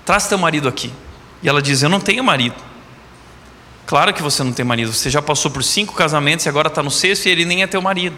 [0.03, 0.91] Traz teu marido aqui.
[1.43, 2.57] E ela diz: Eu não tenho marido.
[3.85, 4.95] Claro que você não tem marido.
[4.95, 7.66] Você já passou por cinco casamentos e agora está no sexto e ele nem é
[7.66, 8.16] teu marido.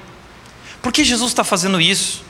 [0.81, 2.23] Por que Jesus está fazendo isso?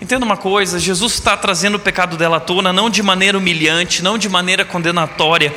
[0.00, 4.00] Entenda uma coisa: Jesus está trazendo o pecado dela à tona, não de maneira humilhante,
[4.00, 5.52] não de maneira condenatória,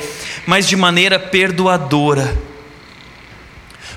[0.48, 2.36] mas de maneira perdoadora.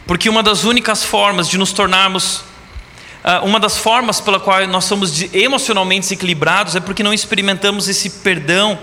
[0.05, 2.43] Porque uma das únicas formas de nos tornarmos
[3.43, 8.79] uma das formas pela qual nós somos emocionalmente desequilibrados é porque não experimentamos esse perdão,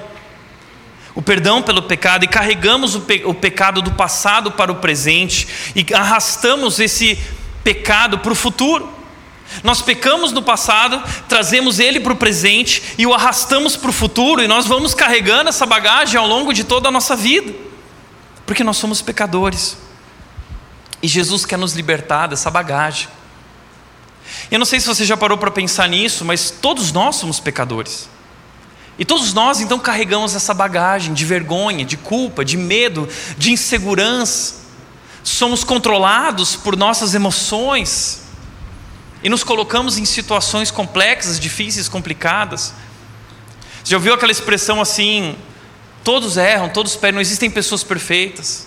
[1.14, 5.49] o perdão pelo pecado, e carregamos o, pe o pecado do passado para o presente,
[5.74, 7.18] e arrastamos esse
[7.64, 8.95] pecado para o futuro.
[9.62, 14.43] Nós pecamos no passado, trazemos ele para o presente e o arrastamos para o futuro,
[14.43, 17.55] e nós vamos carregando essa bagagem ao longo de toda a nossa vida,
[18.45, 19.78] porque nós somos pecadores,
[21.03, 23.09] e Jesus quer nos libertar dessa bagagem.
[24.51, 28.09] Eu não sei se você já parou para pensar nisso, mas todos nós somos pecadores.
[28.99, 34.66] E todos nós então carregamos essa bagagem de vergonha, de culpa, de medo, de insegurança.
[35.22, 38.22] Somos controlados por nossas emoções
[39.22, 42.72] e nos colocamos em situações complexas, difíceis, complicadas.
[43.83, 45.37] Você já ouviu aquela expressão assim:
[46.03, 48.66] todos erram, todos perdem, não existem pessoas perfeitas.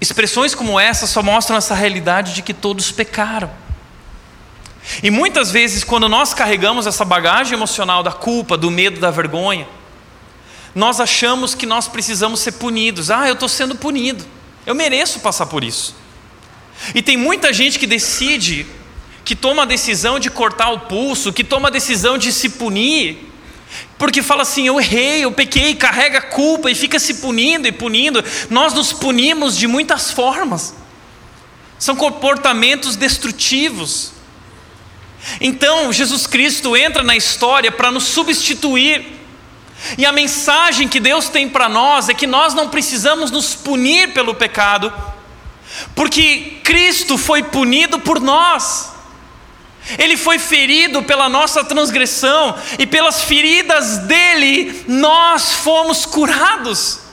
[0.00, 3.50] Expressões como essa só mostram essa realidade de que todos pecaram.
[5.02, 9.66] E muitas vezes, quando nós carregamos essa bagagem emocional da culpa, do medo, da vergonha,
[10.74, 13.10] nós achamos que nós precisamos ser punidos.
[13.10, 14.24] Ah, eu estou sendo punido,
[14.64, 15.94] eu mereço passar por isso.
[16.94, 18.66] E tem muita gente que decide,
[19.24, 23.32] que toma a decisão de cortar o pulso, que toma a decisão de se punir,
[23.98, 28.22] porque fala assim: eu errei, eu pequei, carrega culpa e fica se punindo e punindo.
[28.50, 30.74] Nós nos punimos de muitas formas,
[31.78, 34.15] são comportamentos destrutivos.
[35.40, 39.04] Então, Jesus Cristo entra na história para nos substituir.
[39.98, 44.12] E a mensagem que Deus tem para nós é que nós não precisamos nos punir
[44.14, 44.92] pelo pecado,
[45.94, 48.92] porque Cristo foi punido por nós.
[49.98, 57.05] Ele foi ferido pela nossa transgressão, e pelas feridas dele nós fomos curados.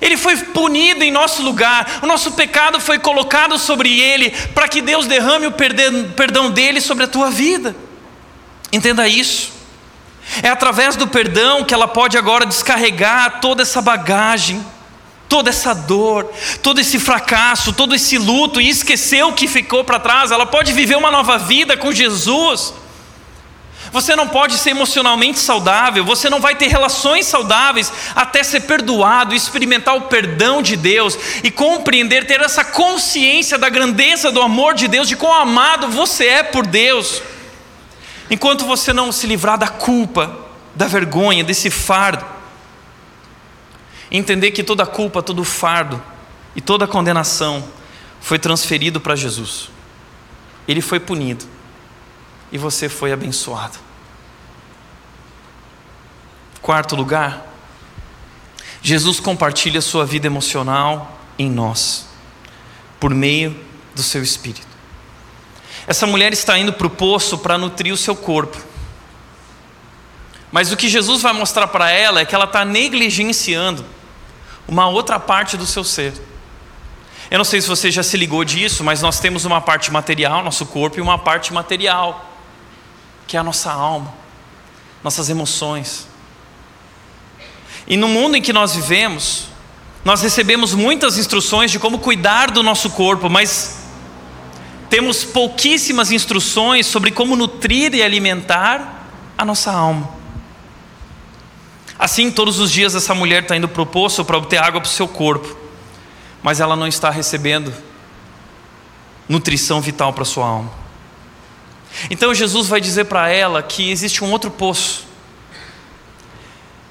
[0.00, 4.80] Ele foi punido em nosso lugar, o nosso pecado foi colocado sobre ele, para que
[4.80, 7.74] Deus derrame o perdão dele sobre a tua vida.
[8.72, 9.52] Entenda isso.
[10.42, 14.64] É através do perdão que ela pode agora descarregar toda essa bagagem,
[15.28, 16.30] toda essa dor,
[16.62, 20.30] todo esse fracasso, todo esse luto e esquecer o que ficou para trás.
[20.30, 22.74] Ela pode viver uma nova vida com Jesus.
[23.90, 29.34] Você não pode ser emocionalmente saudável, você não vai ter relações saudáveis até ser perdoado,
[29.34, 34.88] experimentar o perdão de Deus e compreender, ter essa consciência da grandeza do amor de
[34.88, 37.22] Deus, de quão amado você é por Deus.
[38.30, 40.36] Enquanto você não se livrar da culpa,
[40.74, 42.24] da vergonha, desse fardo,
[44.10, 46.02] entender que toda culpa, todo fardo
[46.54, 47.64] e toda condenação
[48.20, 49.70] foi transferido para Jesus.
[50.66, 51.57] Ele foi punido
[52.50, 53.78] e você foi abençoado.
[56.62, 57.46] Quarto lugar,
[58.82, 62.06] Jesus compartilha sua vida emocional em nós,
[63.00, 63.58] por meio
[63.94, 64.66] do seu espírito.
[65.86, 68.58] Essa mulher está indo para o poço para nutrir o seu corpo.
[70.52, 73.84] Mas o que Jesus vai mostrar para ela é que ela está negligenciando
[74.66, 76.12] uma outra parte do seu ser.
[77.30, 80.42] Eu não sei se você já se ligou disso, mas nós temos uma parte material,
[80.42, 82.27] nosso corpo, e uma parte material,
[83.28, 84.12] que é a nossa alma,
[85.04, 86.08] nossas emoções.
[87.86, 89.46] E no mundo em que nós vivemos,
[90.04, 93.78] nós recebemos muitas instruções de como cuidar do nosso corpo, mas
[94.90, 99.06] temos pouquíssimas instruções sobre como nutrir e alimentar
[99.38, 100.10] a nossa alma.
[101.96, 104.88] Assim, todos os dias essa mulher está indo para o poço para obter água para
[104.88, 105.68] o seu corpo
[106.42, 107.72] mas ela não está recebendo
[109.28, 110.70] nutrição vital para a sua alma.
[112.10, 115.06] Então Jesus vai dizer para ela que existe um outro poço,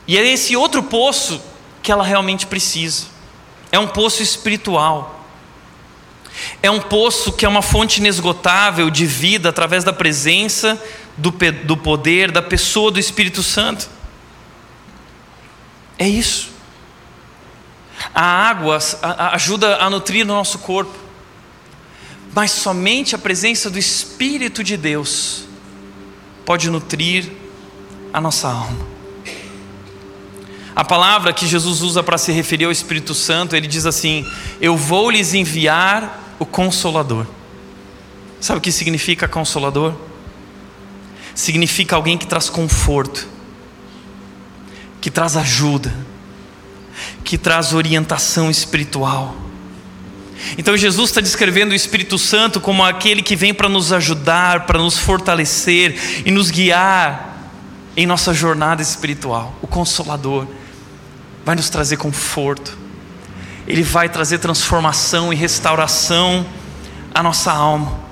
[0.08, 1.41] e é esse outro poço
[1.84, 3.08] que ela realmente precisa,
[3.72, 5.16] é um poço espiritual.
[6.62, 10.82] É um poço que é uma fonte inesgotável de vida através da presença,
[11.18, 11.34] do,
[11.64, 13.89] do poder, da pessoa do Espírito Santo.
[15.98, 16.50] É isso.
[18.14, 18.78] A água
[19.32, 20.93] ajuda a nutrir o nosso corpo,
[22.34, 25.45] mas somente a presença do Espírito de Deus
[26.45, 27.32] pode nutrir
[28.13, 28.88] a nossa alma.
[30.75, 34.23] A palavra que Jesus usa para se referir ao Espírito Santo, ele diz assim:
[34.61, 37.25] Eu vou lhes enviar o Consolador.
[38.39, 39.95] Sabe o que significa Consolador?
[41.34, 43.28] Significa alguém que traz conforto,
[45.01, 45.91] que traz ajuda
[47.23, 49.36] que traz orientação espiritual.
[50.58, 54.80] Então Jesus está descrevendo o Espírito Santo como aquele que vem para nos ajudar, para
[54.80, 57.52] nos fortalecer e nos guiar
[57.96, 59.56] em nossa jornada espiritual.
[59.62, 60.48] O Consolador
[61.44, 62.78] vai nos trazer conforto,
[63.68, 66.46] ele vai trazer transformação e restauração
[67.14, 68.08] à nossa alma.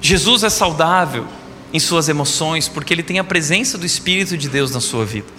[0.00, 1.26] Jesus é saudável
[1.72, 5.37] em suas emoções, porque ele tem a presença do Espírito de Deus na sua vida.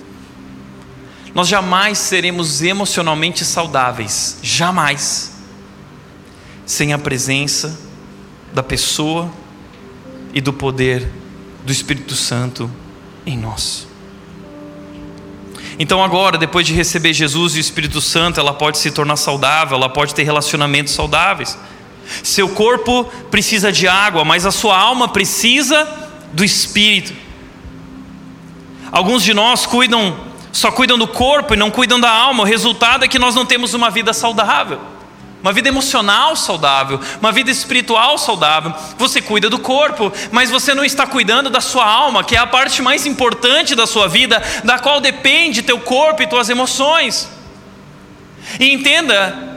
[1.34, 5.32] Nós jamais seremos emocionalmente saudáveis, jamais,
[6.66, 7.80] sem a presença
[8.54, 9.32] da pessoa
[10.34, 11.08] e do poder
[11.64, 12.70] do Espírito Santo
[13.26, 13.88] em nós.
[15.78, 19.78] Então, agora, depois de receber Jesus e o Espírito Santo, ela pode se tornar saudável,
[19.78, 21.58] ela pode ter relacionamentos saudáveis.
[22.22, 25.88] Seu corpo precisa de água, mas a sua alma precisa
[26.34, 27.14] do espírito.
[28.92, 30.18] Alguns de nós cuidam,
[30.52, 32.44] só cuidam do corpo e não cuidam da alma.
[32.44, 34.80] O resultado é que nós não temos uma vida saudável,
[35.42, 38.74] uma vida emocional saudável, uma vida espiritual saudável.
[38.98, 42.48] Você cuida do corpo, mas você não está cuidando da sua alma, que é a
[42.48, 47.30] parte mais importante da sua vida, da qual depende teu corpo e tuas emoções.
[48.60, 49.48] E entenda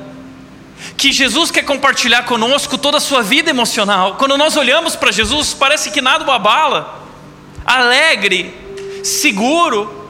[0.96, 4.16] que Jesus quer compartilhar conosco toda a sua vida emocional.
[4.16, 7.02] Quando nós olhamos para Jesus, parece que nada o abala.
[7.64, 8.54] Alegre,
[9.02, 10.01] seguro,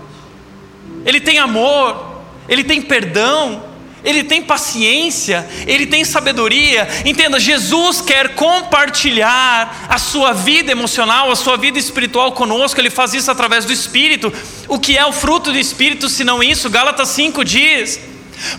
[1.05, 3.63] ele tem amor, ele tem perdão,
[4.05, 6.89] ele tem paciência, ele tem sabedoria.
[7.05, 12.81] Entenda, Jesus quer compartilhar a sua vida emocional, a sua vida espiritual conosco.
[12.81, 14.33] Ele faz isso através do Espírito.
[14.67, 16.69] O que é o fruto do Espírito, se não isso?
[16.69, 18.01] Gálatas 5 diz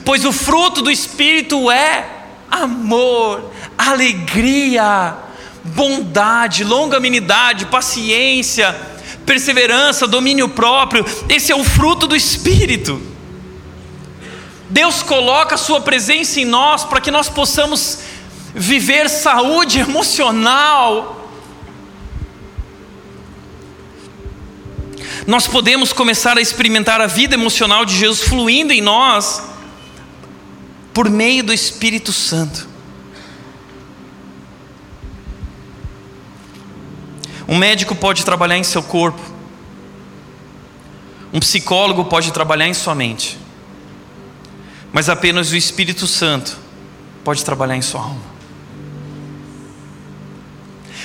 [0.06, 2.08] Pois o fruto do Espírito é
[2.50, 5.16] amor, alegria,
[5.64, 8.76] bondade, longanimidade, paciência,
[9.26, 11.05] perseverança, domínio próprio.
[11.30, 13.01] Esse é o fruto do Espírito.
[14.69, 17.99] Deus coloca a Sua presença em nós para que nós possamos
[18.53, 21.19] viver saúde emocional.
[25.26, 29.41] Nós podemos começar a experimentar a vida emocional de Jesus fluindo em nós
[30.93, 32.72] por meio do Espírito Santo.
[37.48, 39.22] Um médico pode trabalhar em seu corpo,
[41.34, 43.38] um psicólogo pode trabalhar em sua mente,
[44.91, 46.58] mas apenas o Espírito Santo
[47.24, 48.34] pode trabalhar em sua alma.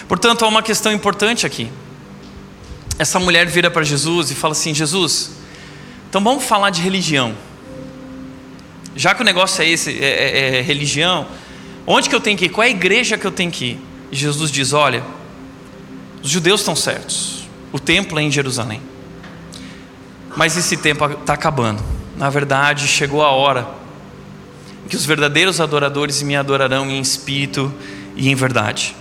[0.06, 1.70] Portanto, há uma questão importante aqui.
[2.98, 5.32] Essa mulher vira para Jesus e fala assim: Jesus,
[6.08, 7.34] então vamos falar de religião.
[8.96, 11.26] Já que o negócio é esse, é, é, é religião,
[11.86, 12.48] onde que eu tenho que ir?
[12.48, 13.80] Qual é a igreja que eu tenho que ir?
[14.10, 15.04] Jesus diz: Olha,
[16.28, 18.82] os judeus estão certos, o templo é em Jerusalém.
[20.36, 21.82] Mas esse tempo está acabando.
[22.18, 23.66] Na verdade, chegou a hora
[24.90, 27.72] que os verdadeiros adoradores me adorarão em espírito
[28.14, 28.94] e em verdade.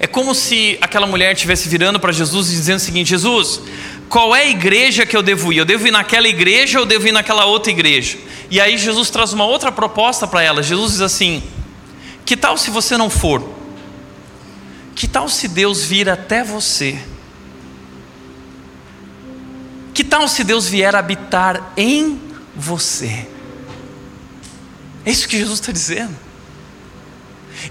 [0.00, 3.60] É como se aquela mulher estivesse virando para Jesus e dizendo o seguinte: Jesus,
[4.08, 5.58] qual é a igreja que eu devo ir?
[5.58, 8.18] Eu devo ir naquela igreja ou eu devo ir naquela outra igreja?
[8.50, 10.64] E aí Jesus traz uma outra proposta para ela.
[10.64, 11.44] Jesus diz assim:
[12.24, 13.55] Que tal se você não for?
[14.96, 16.98] Que tal se Deus vir até você?
[19.92, 22.18] Que tal se Deus vier habitar em
[22.54, 23.28] você?
[25.04, 26.25] É isso que Jesus está dizendo.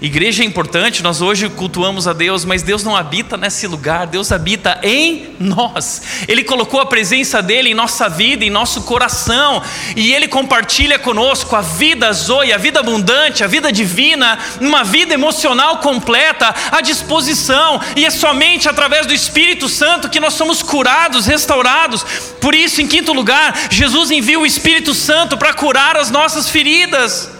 [0.00, 4.30] Igreja é importante, nós hoje cultuamos a Deus, mas Deus não habita nesse lugar, Deus
[4.30, 6.02] habita em nós.
[6.28, 9.62] Ele colocou a presença dele em nossa vida, em nosso coração,
[9.96, 15.14] e ele compartilha conosco a vida zoe, a vida abundante, a vida divina, uma vida
[15.14, 21.26] emocional completa à disposição, e é somente através do Espírito Santo que nós somos curados,
[21.26, 22.04] restaurados.
[22.40, 27.35] Por isso, em quinto lugar, Jesus envia o Espírito Santo para curar as nossas feridas.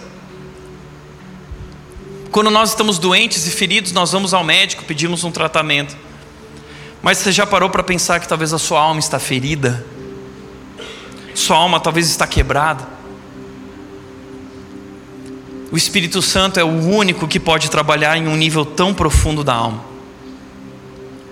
[2.31, 5.97] Quando nós estamos doentes e feridos, nós vamos ao médico, pedimos um tratamento.
[7.03, 9.85] Mas você já parou para pensar que talvez a sua alma está ferida?
[11.35, 12.87] Sua alma talvez está quebrada?
[15.71, 19.55] O Espírito Santo é o único que pode trabalhar em um nível tão profundo da
[19.55, 19.85] alma.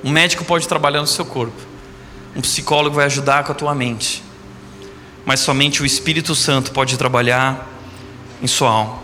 [0.02, 1.60] Um médico pode trabalhar no seu corpo.
[2.36, 4.22] Um psicólogo vai ajudar com a tua mente.
[5.24, 7.66] Mas somente o Espírito Santo pode trabalhar
[8.42, 9.03] em sua alma.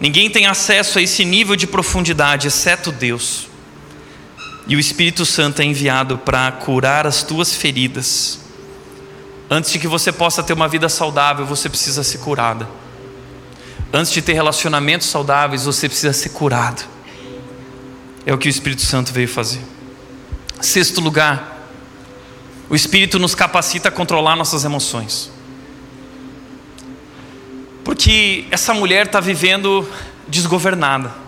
[0.00, 3.48] Ninguém tem acesso a esse nível de profundidade, exceto Deus.
[4.66, 8.40] E o Espírito Santo é enviado para curar as tuas feridas.
[9.50, 12.68] Antes de que você possa ter uma vida saudável, você precisa ser curada.
[13.92, 16.82] Antes de ter relacionamentos saudáveis, você precisa ser curado.
[18.26, 19.60] É o que o Espírito Santo veio fazer.
[20.60, 21.68] Sexto lugar,
[22.70, 25.30] o Espírito nos capacita a controlar nossas emoções.
[27.84, 29.88] Porque essa mulher está vivendo
[30.26, 31.22] desgovernada.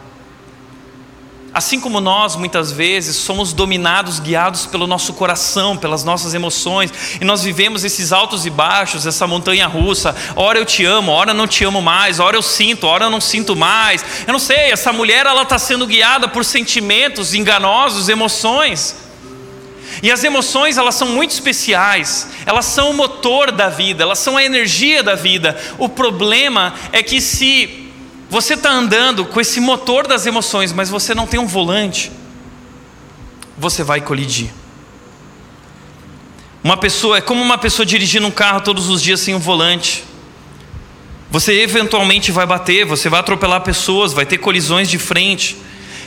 [1.57, 7.25] Assim como nós, muitas vezes, somos dominados, guiados pelo nosso coração, pelas nossas emoções, e
[7.25, 10.15] nós vivemos esses altos e baixos, essa montanha russa.
[10.37, 13.23] Ora eu te amo, ora não te amo mais, ora eu sinto, ora eu não
[13.23, 14.05] sinto mais.
[14.27, 19.06] Eu não sei, essa mulher ela está sendo guiada por sentimentos enganosos, emoções.
[20.03, 24.37] E as emoções, elas são muito especiais, elas são o motor da vida, elas são
[24.37, 25.59] a energia da vida.
[25.79, 27.91] O problema é que se
[28.29, 32.11] você está andando com esse motor das emoções, mas você não tem um volante,
[33.57, 34.51] você vai colidir.
[36.63, 40.05] Uma pessoa é como uma pessoa dirigindo um carro todos os dias sem um volante.
[41.31, 45.57] Você eventualmente vai bater, você vai atropelar pessoas, vai ter colisões de frente.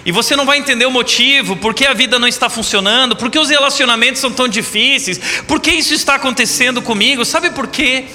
[0.10, 3.30] E você não vai entender o motivo, por que a vida não está funcionando, por
[3.30, 7.24] que os relacionamentos são tão difíceis, por que isso está acontecendo comigo.
[7.24, 8.08] Sabe por quê?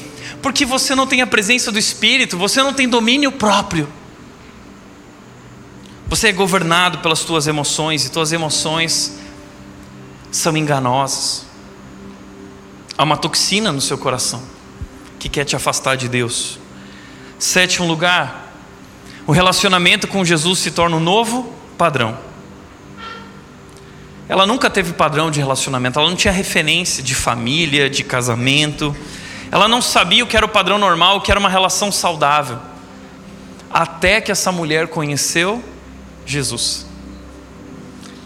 [0.42, 3.88] Porque você não tem a presença do Espírito, você não tem domínio próprio.
[6.08, 9.16] Você é governado pelas tuas emoções e tuas emoções
[10.32, 11.46] são enganosas.
[12.98, 14.42] Há uma toxina no seu coração
[15.16, 16.58] que quer te afastar de Deus.
[17.38, 18.52] Sétimo lugar,
[19.28, 22.16] o relacionamento com Jesus se torna um novo padrão.
[24.28, 28.96] Ela nunca teve padrão de relacionamento, ela não tinha referência de família, de casamento.
[29.50, 32.58] Ela não sabia o que era o padrão normal, o que era uma relação saudável.
[33.70, 35.62] Até que essa mulher conheceu
[36.24, 36.86] Jesus.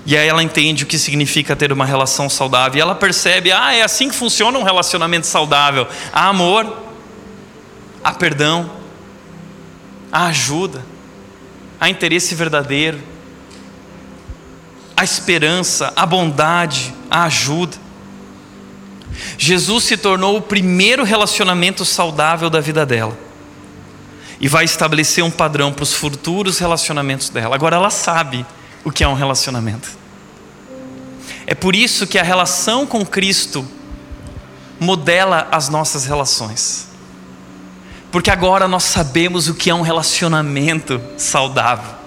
[0.07, 2.79] E aí ela entende o que significa ter uma relação saudável.
[2.79, 6.81] E ela percebe: ah, é assim que funciona um relacionamento saudável: há amor,
[8.05, 8.71] há perdão,
[10.13, 10.87] há ajuda,
[11.81, 12.99] há interesse verdadeiro
[14.99, 17.77] a esperança, a bondade, a ajuda.
[19.39, 23.17] Jesus se tornou o primeiro relacionamento saudável da vida dela.
[24.41, 27.55] E vai estabelecer um padrão para os futuros relacionamentos dela.
[27.55, 28.45] Agora ela sabe
[28.83, 29.89] o que é um relacionamento.
[31.47, 33.65] É por isso que a relação com Cristo
[34.81, 36.89] modela as nossas relações.
[38.11, 41.98] Porque agora nós sabemos o que é um relacionamento saudável.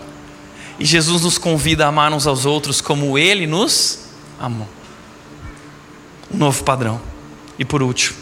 [0.82, 4.00] E Jesus nos convida a amar uns aos outros como Ele nos
[4.40, 4.68] amou.
[6.34, 7.00] Um novo padrão.
[7.60, 8.18] E por último,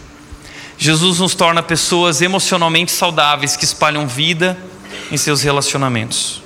[0.78, 4.58] Jesus nos torna pessoas emocionalmente saudáveis que espalham vida
[5.10, 6.44] em seus relacionamentos.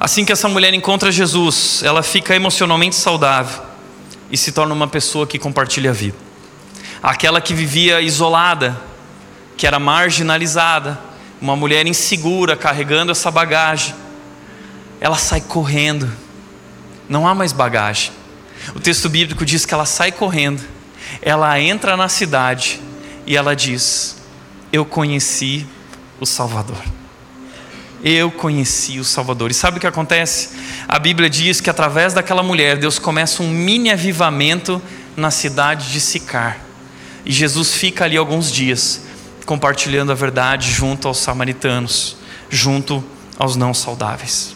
[0.00, 3.62] Assim que essa mulher encontra Jesus, ela fica emocionalmente saudável
[4.32, 6.16] e se torna uma pessoa que compartilha a vida.
[7.00, 8.76] Aquela que vivia isolada,
[9.56, 11.09] que era marginalizada,
[11.40, 13.94] uma mulher insegura carregando essa bagagem,
[15.00, 16.10] ela sai correndo.
[17.08, 18.12] Não há mais bagagem.
[18.74, 20.62] O texto bíblico diz que ela sai correndo,
[21.22, 22.80] ela entra na cidade
[23.26, 24.16] e ela diz:
[24.70, 25.66] Eu conheci
[26.20, 26.82] o Salvador.
[28.02, 29.50] Eu conheci o Salvador.
[29.50, 30.50] E sabe o que acontece?
[30.88, 34.80] A Bíblia diz que através daquela mulher, Deus começa um mini avivamento
[35.16, 36.58] na cidade de Sicar.
[37.26, 39.02] E Jesus fica ali alguns dias,
[39.44, 42.16] compartilhando a verdade junto aos samaritanos,
[42.48, 43.04] junto
[43.38, 44.54] aos não saudáveis.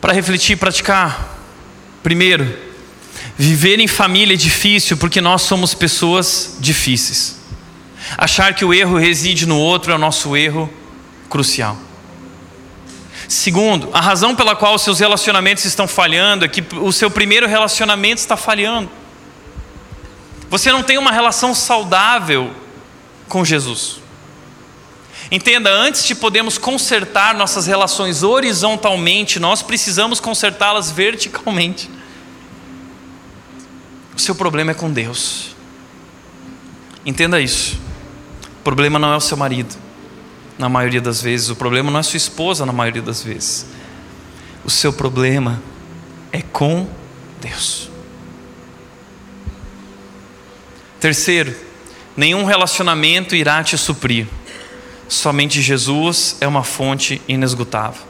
[0.00, 1.38] Para refletir e praticar,
[2.02, 2.56] primeiro,
[3.36, 7.36] viver em família é difícil porque nós somos pessoas difíceis.
[8.16, 10.72] Achar que o erro reside no outro é o nosso erro
[11.28, 11.76] crucial.
[13.28, 17.48] Segundo, a razão pela qual os seus relacionamentos estão falhando é que o seu primeiro
[17.48, 18.88] relacionamento está falhando.
[20.48, 22.52] Você não tem uma relação saudável
[23.28, 24.00] com Jesus.
[25.30, 31.90] Entenda, antes de podermos consertar nossas relações horizontalmente, nós precisamos consertá-las verticalmente.
[34.14, 35.56] O seu problema é com Deus.
[37.04, 37.78] Entenda isso.
[38.60, 39.76] O problema não é o seu marido
[40.58, 43.66] na maioria das vezes, o problema não é sua esposa, na maioria das vezes.
[44.64, 45.62] O seu problema
[46.32, 46.88] é com
[47.40, 47.90] Deus.
[51.00, 51.54] Terceiro,
[52.16, 54.26] nenhum relacionamento irá te suprir.
[55.08, 58.02] Somente Jesus é uma fonte inesgotável.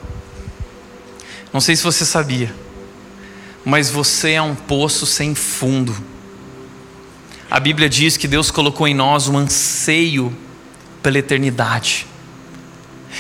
[1.53, 2.55] Não sei se você sabia,
[3.65, 5.97] mas você é um poço sem fundo.
[7.51, 10.37] A Bíblia diz que Deus colocou em nós um anseio
[11.03, 12.07] pela eternidade.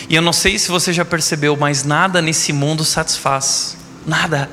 [0.08, 3.76] E eu não sei se você já percebeu, mas nada nesse mundo satisfaz.
[4.06, 4.50] Nada.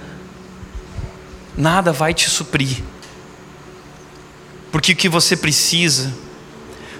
[1.57, 2.83] Nada vai te suprir.
[4.73, 6.13] Porque o que você precisa,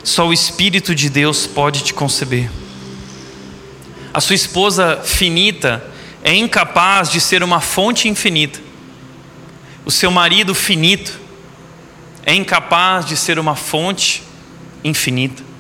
[0.02, 2.50] só o Espírito de Deus pode te conceber.
[4.14, 5.86] A sua esposa finita
[6.24, 8.62] é incapaz de ser uma fonte infinita.
[9.84, 11.20] O seu marido finito
[12.26, 14.24] é incapaz de ser uma fonte
[14.82, 15.52] infinita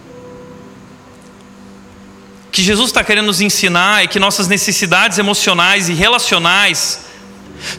[2.53, 6.99] que Jesus está querendo nos ensinar é que nossas necessidades emocionais e relacionais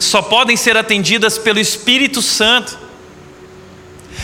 [0.01, 2.77] só podem ser atendidas pelo Espírito Santo.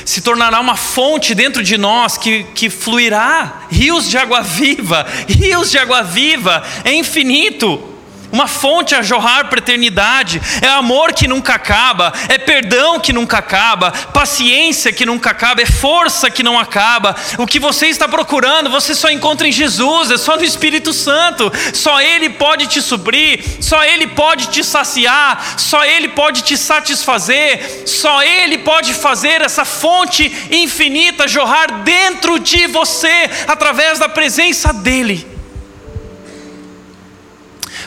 [0.05, 5.71] Se tornará uma fonte dentro de nós que, que fluirá rios de água viva, rios
[5.71, 7.90] de água viva, é infinito
[8.31, 13.13] uma fonte a jorrar para a eternidade, é amor que nunca acaba, é perdão que
[13.13, 17.15] nunca acaba, paciência que nunca acaba, é força que não acaba.
[17.37, 21.51] O que você está procurando, você só encontra em Jesus, é só no Espírito Santo,
[21.73, 27.83] só Ele pode te suprir, só Ele pode te saciar, só Ele pode te satisfazer,
[27.85, 35.30] só Ele pode fazer essa fonte infinita jorrar dentro de você, através da presença dEle.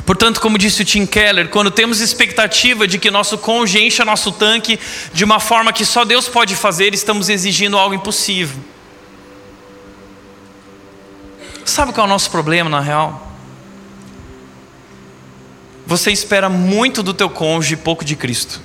[0.06, 4.32] Portanto, como disse o Tim Keller, quando temos expectativa de que nosso cônjuge encha nosso
[4.32, 4.78] tanque
[5.12, 8.56] de uma forma que só Deus pode fazer, estamos exigindo algo impossível.
[11.64, 13.32] Sabe qual é o nosso problema na real?
[15.86, 18.60] Você espera muito do teu cônjuge e pouco de Cristo.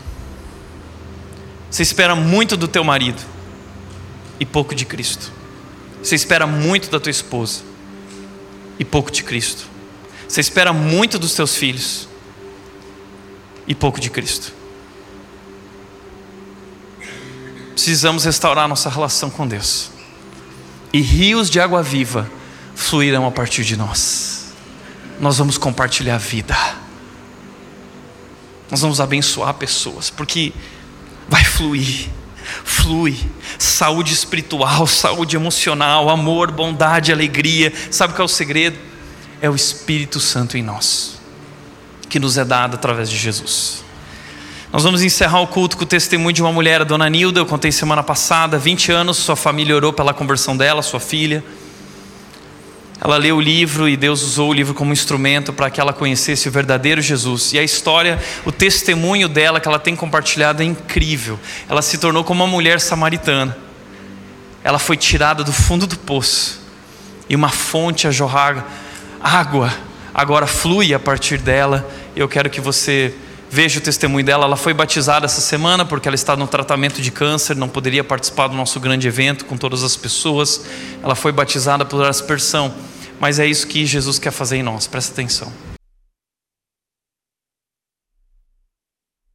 [1.71, 3.21] Você espera muito do teu marido
[4.39, 5.31] e pouco de Cristo.
[6.03, 7.61] Você espera muito da tua esposa
[8.77, 9.78] e pouco de Cristo.
[10.29, 12.07] Você espera muito dos seus filhos
[13.65, 14.53] e pouco de Cristo.
[17.71, 19.89] Precisamos restaurar nossa relação com Deus.
[20.93, 22.29] E rios de água viva
[22.75, 24.53] fluirão a partir de nós.
[25.19, 26.55] Nós vamos compartilhar a vida.
[28.69, 30.53] Nós vamos abençoar pessoas, porque
[31.27, 32.07] vai fluir,
[32.63, 33.17] flui
[33.57, 37.73] saúde espiritual, saúde emocional, amor, bondade, alegria.
[37.89, 38.88] Sabe qual é o segredo?
[39.41, 41.19] É o Espírito Santo em nós,
[42.09, 43.83] que nos é dado através de Jesus.
[44.71, 47.45] Nós vamos encerrar o culto com o testemunho de uma mulher, a dona Nilda, eu
[47.45, 51.43] contei semana passada, 20 anos, sua família orou pela conversão dela, sua filha.
[53.01, 56.49] Ela leu o livro e Deus usou o livro como instrumento para que ela conhecesse
[56.49, 57.53] o verdadeiro Jesus.
[57.53, 61.39] E a história, o testemunho dela que ela tem compartilhado é incrível.
[61.69, 63.57] Ela se tornou como uma mulher samaritana.
[64.63, 66.59] Ela foi tirada do fundo do poço
[67.29, 68.65] e uma fonte a jorrar
[69.19, 69.71] água
[70.13, 71.89] agora flui a partir dela.
[72.15, 73.15] Eu quero que você
[73.49, 74.45] veja o testemunho dela.
[74.45, 78.47] Ela foi batizada essa semana porque ela está no tratamento de câncer, não poderia participar
[78.47, 80.65] do nosso grande evento com todas as pessoas.
[81.01, 82.73] Ela foi batizada por aspersão.
[83.19, 85.51] Mas é isso que Jesus quer fazer em nós, presta atenção.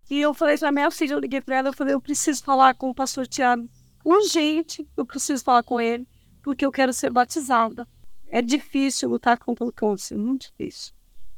[0.09, 2.75] E eu falei para minha filha, eu liguei para ela, eu falei, eu preciso falar
[2.75, 3.69] com o pastor Tiago.
[4.05, 6.07] Urgente, eu preciso falar com ele,
[6.43, 7.87] porque eu quero ser batizada.
[8.35, 10.93] É difícil lutar contra o câncer, muito difícil.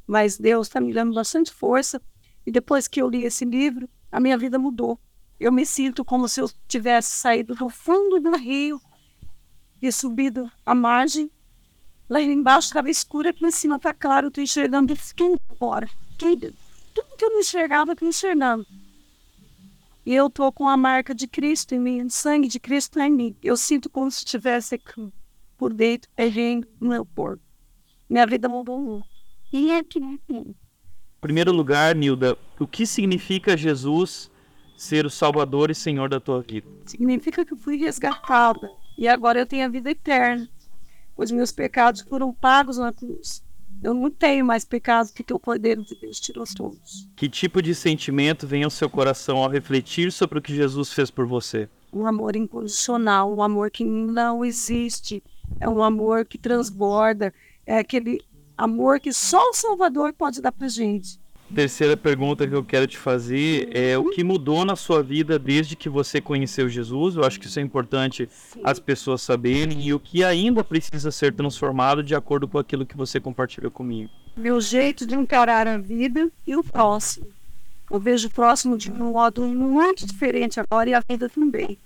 [0.06, 2.00] Mas Deus está me dando bastante força.
[2.46, 4.98] E depois que eu li esse livro, a minha vida mudou.
[5.38, 8.80] Eu me sinto como se eu tivesse saído do fundo do rio
[9.82, 11.30] e subido a margem.
[12.08, 15.90] Lá embaixo estava escuro, aqui em cima está claro, estou enxergando quem agora.
[16.16, 18.66] Quem, tudo que eu não enxergava, estou enxergando.
[20.06, 23.10] E eu estou com a marca de Cristo em mim, o sangue de Cristo em
[23.10, 23.36] mim.
[23.42, 24.76] Eu sinto como se estivesse
[25.56, 27.42] por dentro, pegando no meu corpo.
[28.08, 29.02] Minha vida mudou.
[29.52, 30.54] E é que Em
[31.20, 34.30] primeiro lugar, Nilda, o que significa Jesus
[34.76, 36.68] ser o Salvador e Senhor da tua vida?
[36.84, 40.48] Significa que eu fui resgatada e agora eu tenho a vida eterna.
[41.16, 43.42] Os meus pecados foram pagos na cruz.
[43.82, 47.08] Eu não tenho mais pecado porque o poder de Deus tirou todos.
[47.14, 51.10] Que tipo de sentimento vem ao seu coração ao refletir sobre o que Jesus fez
[51.10, 51.68] por você?
[51.92, 55.22] Um amor incondicional, um amor que não existe.
[55.60, 57.32] É um amor que transborda.
[57.66, 58.20] É aquele
[58.56, 61.18] amor que só o Salvador pode dar pra gente.
[61.54, 65.76] Terceira pergunta que eu quero te fazer é o que mudou na sua vida desde
[65.76, 67.14] que você conheceu Jesus?
[67.14, 68.60] Eu acho que isso é importante Sim.
[68.64, 72.96] as pessoas saberem e o que ainda precisa ser transformado de acordo com aquilo que
[72.96, 74.10] você compartilhou comigo.
[74.36, 77.26] Meu jeito de encarar a vida e o próximo.
[77.88, 81.78] Eu vejo o próximo de um modo muito diferente agora e a vida também.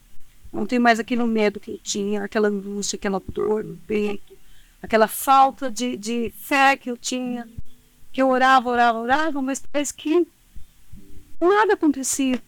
[0.53, 4.37] Não tem mais aquele medo que eu tinha, aquela angústia, aquela dor no peito,
[4.83, 7.47] aquela falta de, de fé que eu tinha
[8.13, 10.27] que eu orava, orava, orava, mas parece que
[11.41, 12.41] nada acontecia,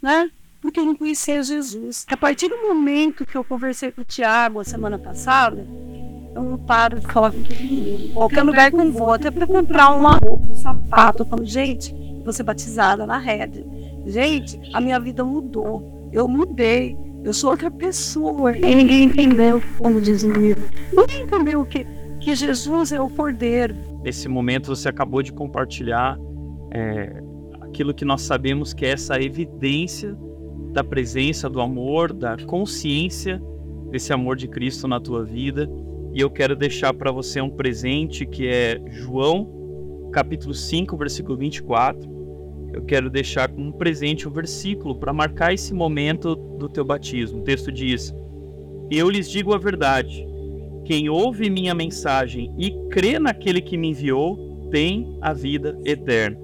[0.00, 0.30] né?
[0.60, 2.04] Porque eu não conhecia Jesus.
[2.08, 5.66] A partir do momento que eu conversei com o Tiago a semana passada,
[6.34, 8.12] eu não paro de falar com todo mundo.
[8.12, 11.94] Qualquer lugar que eu vou, até para comprar uma roupa, um sapato, eu falo, gente,
[12.24, 13.64] vou ser batizada na rede.
[14.06, 15.97] Gente, a minha vida mudou.
[16.12, 16.96] Eu mudei.
[17.24, 18.56] Eu sou outra pessoa.
[18.56, 20.62] E ninguém entendeu, como diz o livro.
[20.92, 21.86] Ninguém entendeu que,
[22.20, 26.16] que Jesus é o Cordeiro Nesse momento você acabou de compartilhar
[26.72, 27.20] é,
[27.60, 30.16] aquilo que nós sabemos que é essa evidência
[30.72, 33.42] da presença do amor, da consciência
[33.90, 35.68] desse amor de Cristo na tua vida.
[36.14, 42.17] E eu quero deixar para você um presente que é João, capítulo 5, versículo 24.
[42.72, 47.40] Eu quero deixar como um presente um versículo para marcar esse momento do teu batismo.
[47.40, 48.14] O texto diz:
[48.90, 50.26] Eu lhes digo a verdade
[50.88, 56.38] quem ouve minha mensagem e crê naquele que me enviou tem a vida eterna.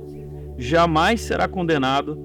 [0.58, 2.18] Jamais será condenado,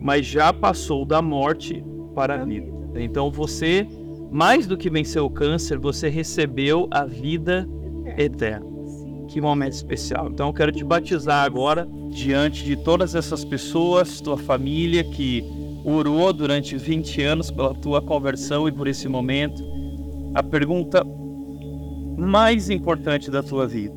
[0.00, 1.84] mas já passou da morte
[2.14, 2.66] para a vida.
[2.94, 3.86] Então você,
[4.30, 7.68] mais do que venceu o câncer, você recebeu a vida
[8.16, 8.75] eterna.
[9.36, 10.30] Que momento especial.
[10.30, 15.44] Então eu quero te batizar agora diante de todas essas pessoas, tua família que
[15.84, 19.62] orou durante 20 anos pela tua conversão e por esse momento.
[20.34, 21.04] A pergunta
[22.16, 23.94] mais importante da tua vida?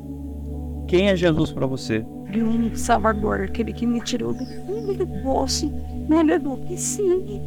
[0.86, 2.00] Quem é Jesus para você?
[2.00, 5.72] O único Salvador, aquele que me tirou do fundo do poço,
[6.06, 7.40] me levou que sim,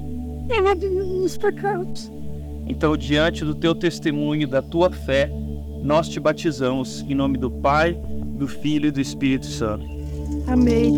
[0.50, 2.12] ele é meus pecados.
[2.66, 5.30] Então, diante do teu testemunho, da tua fé,
[5.84, 8.00] nós te batizamos em nome do Pai,
[8.38, 9.86] do Filho e do Espírito Santo.
[10.48, 10.98] Amém.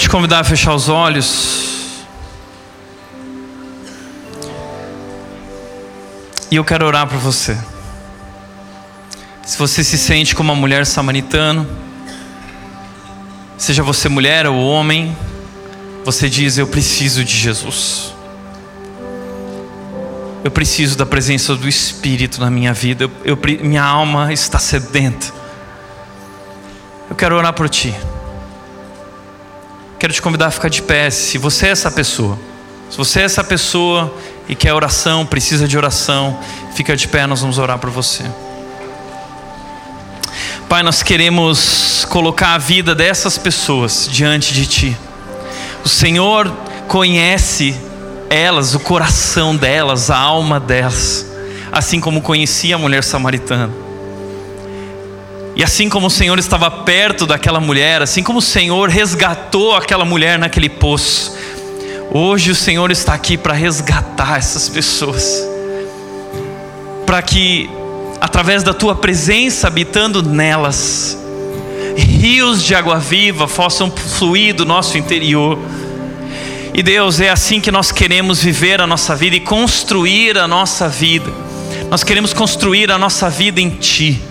[0.00, 2.00] Te convidar a fechar os olhos.
[6.50, 7.56] E eu quero orar por você.
[9.44, 11.68] Se você se sente como uma mulher samaritana,
[13.58, 15.16] seja você mulher ou homem,
[16.04, 18.14] você diz: Eu preciso de Jesus.
[20.42, 23.04] Eu preciso da presença do Espírito na minha vida.
[23.04, 25.26] Eu, eu, minha alma está sedenta.
[27.10, 27.94] Eu quero orar por ti.
[30.00, 31.10] Quero te convidar a ficar de pé.
[31.10, 32.38] Se você é essa pessoa,
[32.90, 34.16] se você é essa pessoa
[34.48, 36.40] e quer oração, precisa de oração,
[36.74, 38.24] fica de pé, nós vamos orar por você.
[40.70, 44.96] Pai, nós queremos colocar a vida dessas pessoas diante de Ti.
[45.84, 46.50] O Senhor
[46.88, 47.76] conhece
[48.30, 51.26] elas, o coração delas, a alma delas,
[51.70, 53.89] assim como conhecia a mulher samaritana.
[55.56, 60.04] E assim como o Senhor estava perto daquela mulher, assim como o Senhor resgatou aquela
[60.04, 61.36] mulher naquele poço,
[62.10, 65.44] hoje o Senhor está aqui para resgatar essas pessoas,
[67.04, 67.68] para que,
[68.20, 71.18] através da tua presença habitando nelas,
[71.96, 75.58] rios de água viva possam fluir do nosso interior.
[76.72, 80.88] E Deus, é assim que nós queremos viver a nossa vida e construir a nossa
[80.88, 81.49] vida.
[81.90, 84.22] Nós queremos construir a nossa vida em Ti.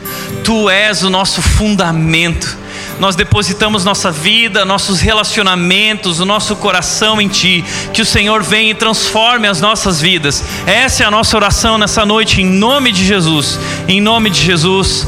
[0.45, 2.57] Tu és o nosso fundamento.
[2.99, 7.64] Nós depositamos nossa vida, nossos relacionamentos, o nosso coração em Ti.
[7.93, 10.41] Que o Senhor venha e transforme as nossas vidas.
[10.66, 13.60] Essa é a nossa oração nessa noite, em nome de Jesus.
[13.89, 15.05] Em nome de Jesus.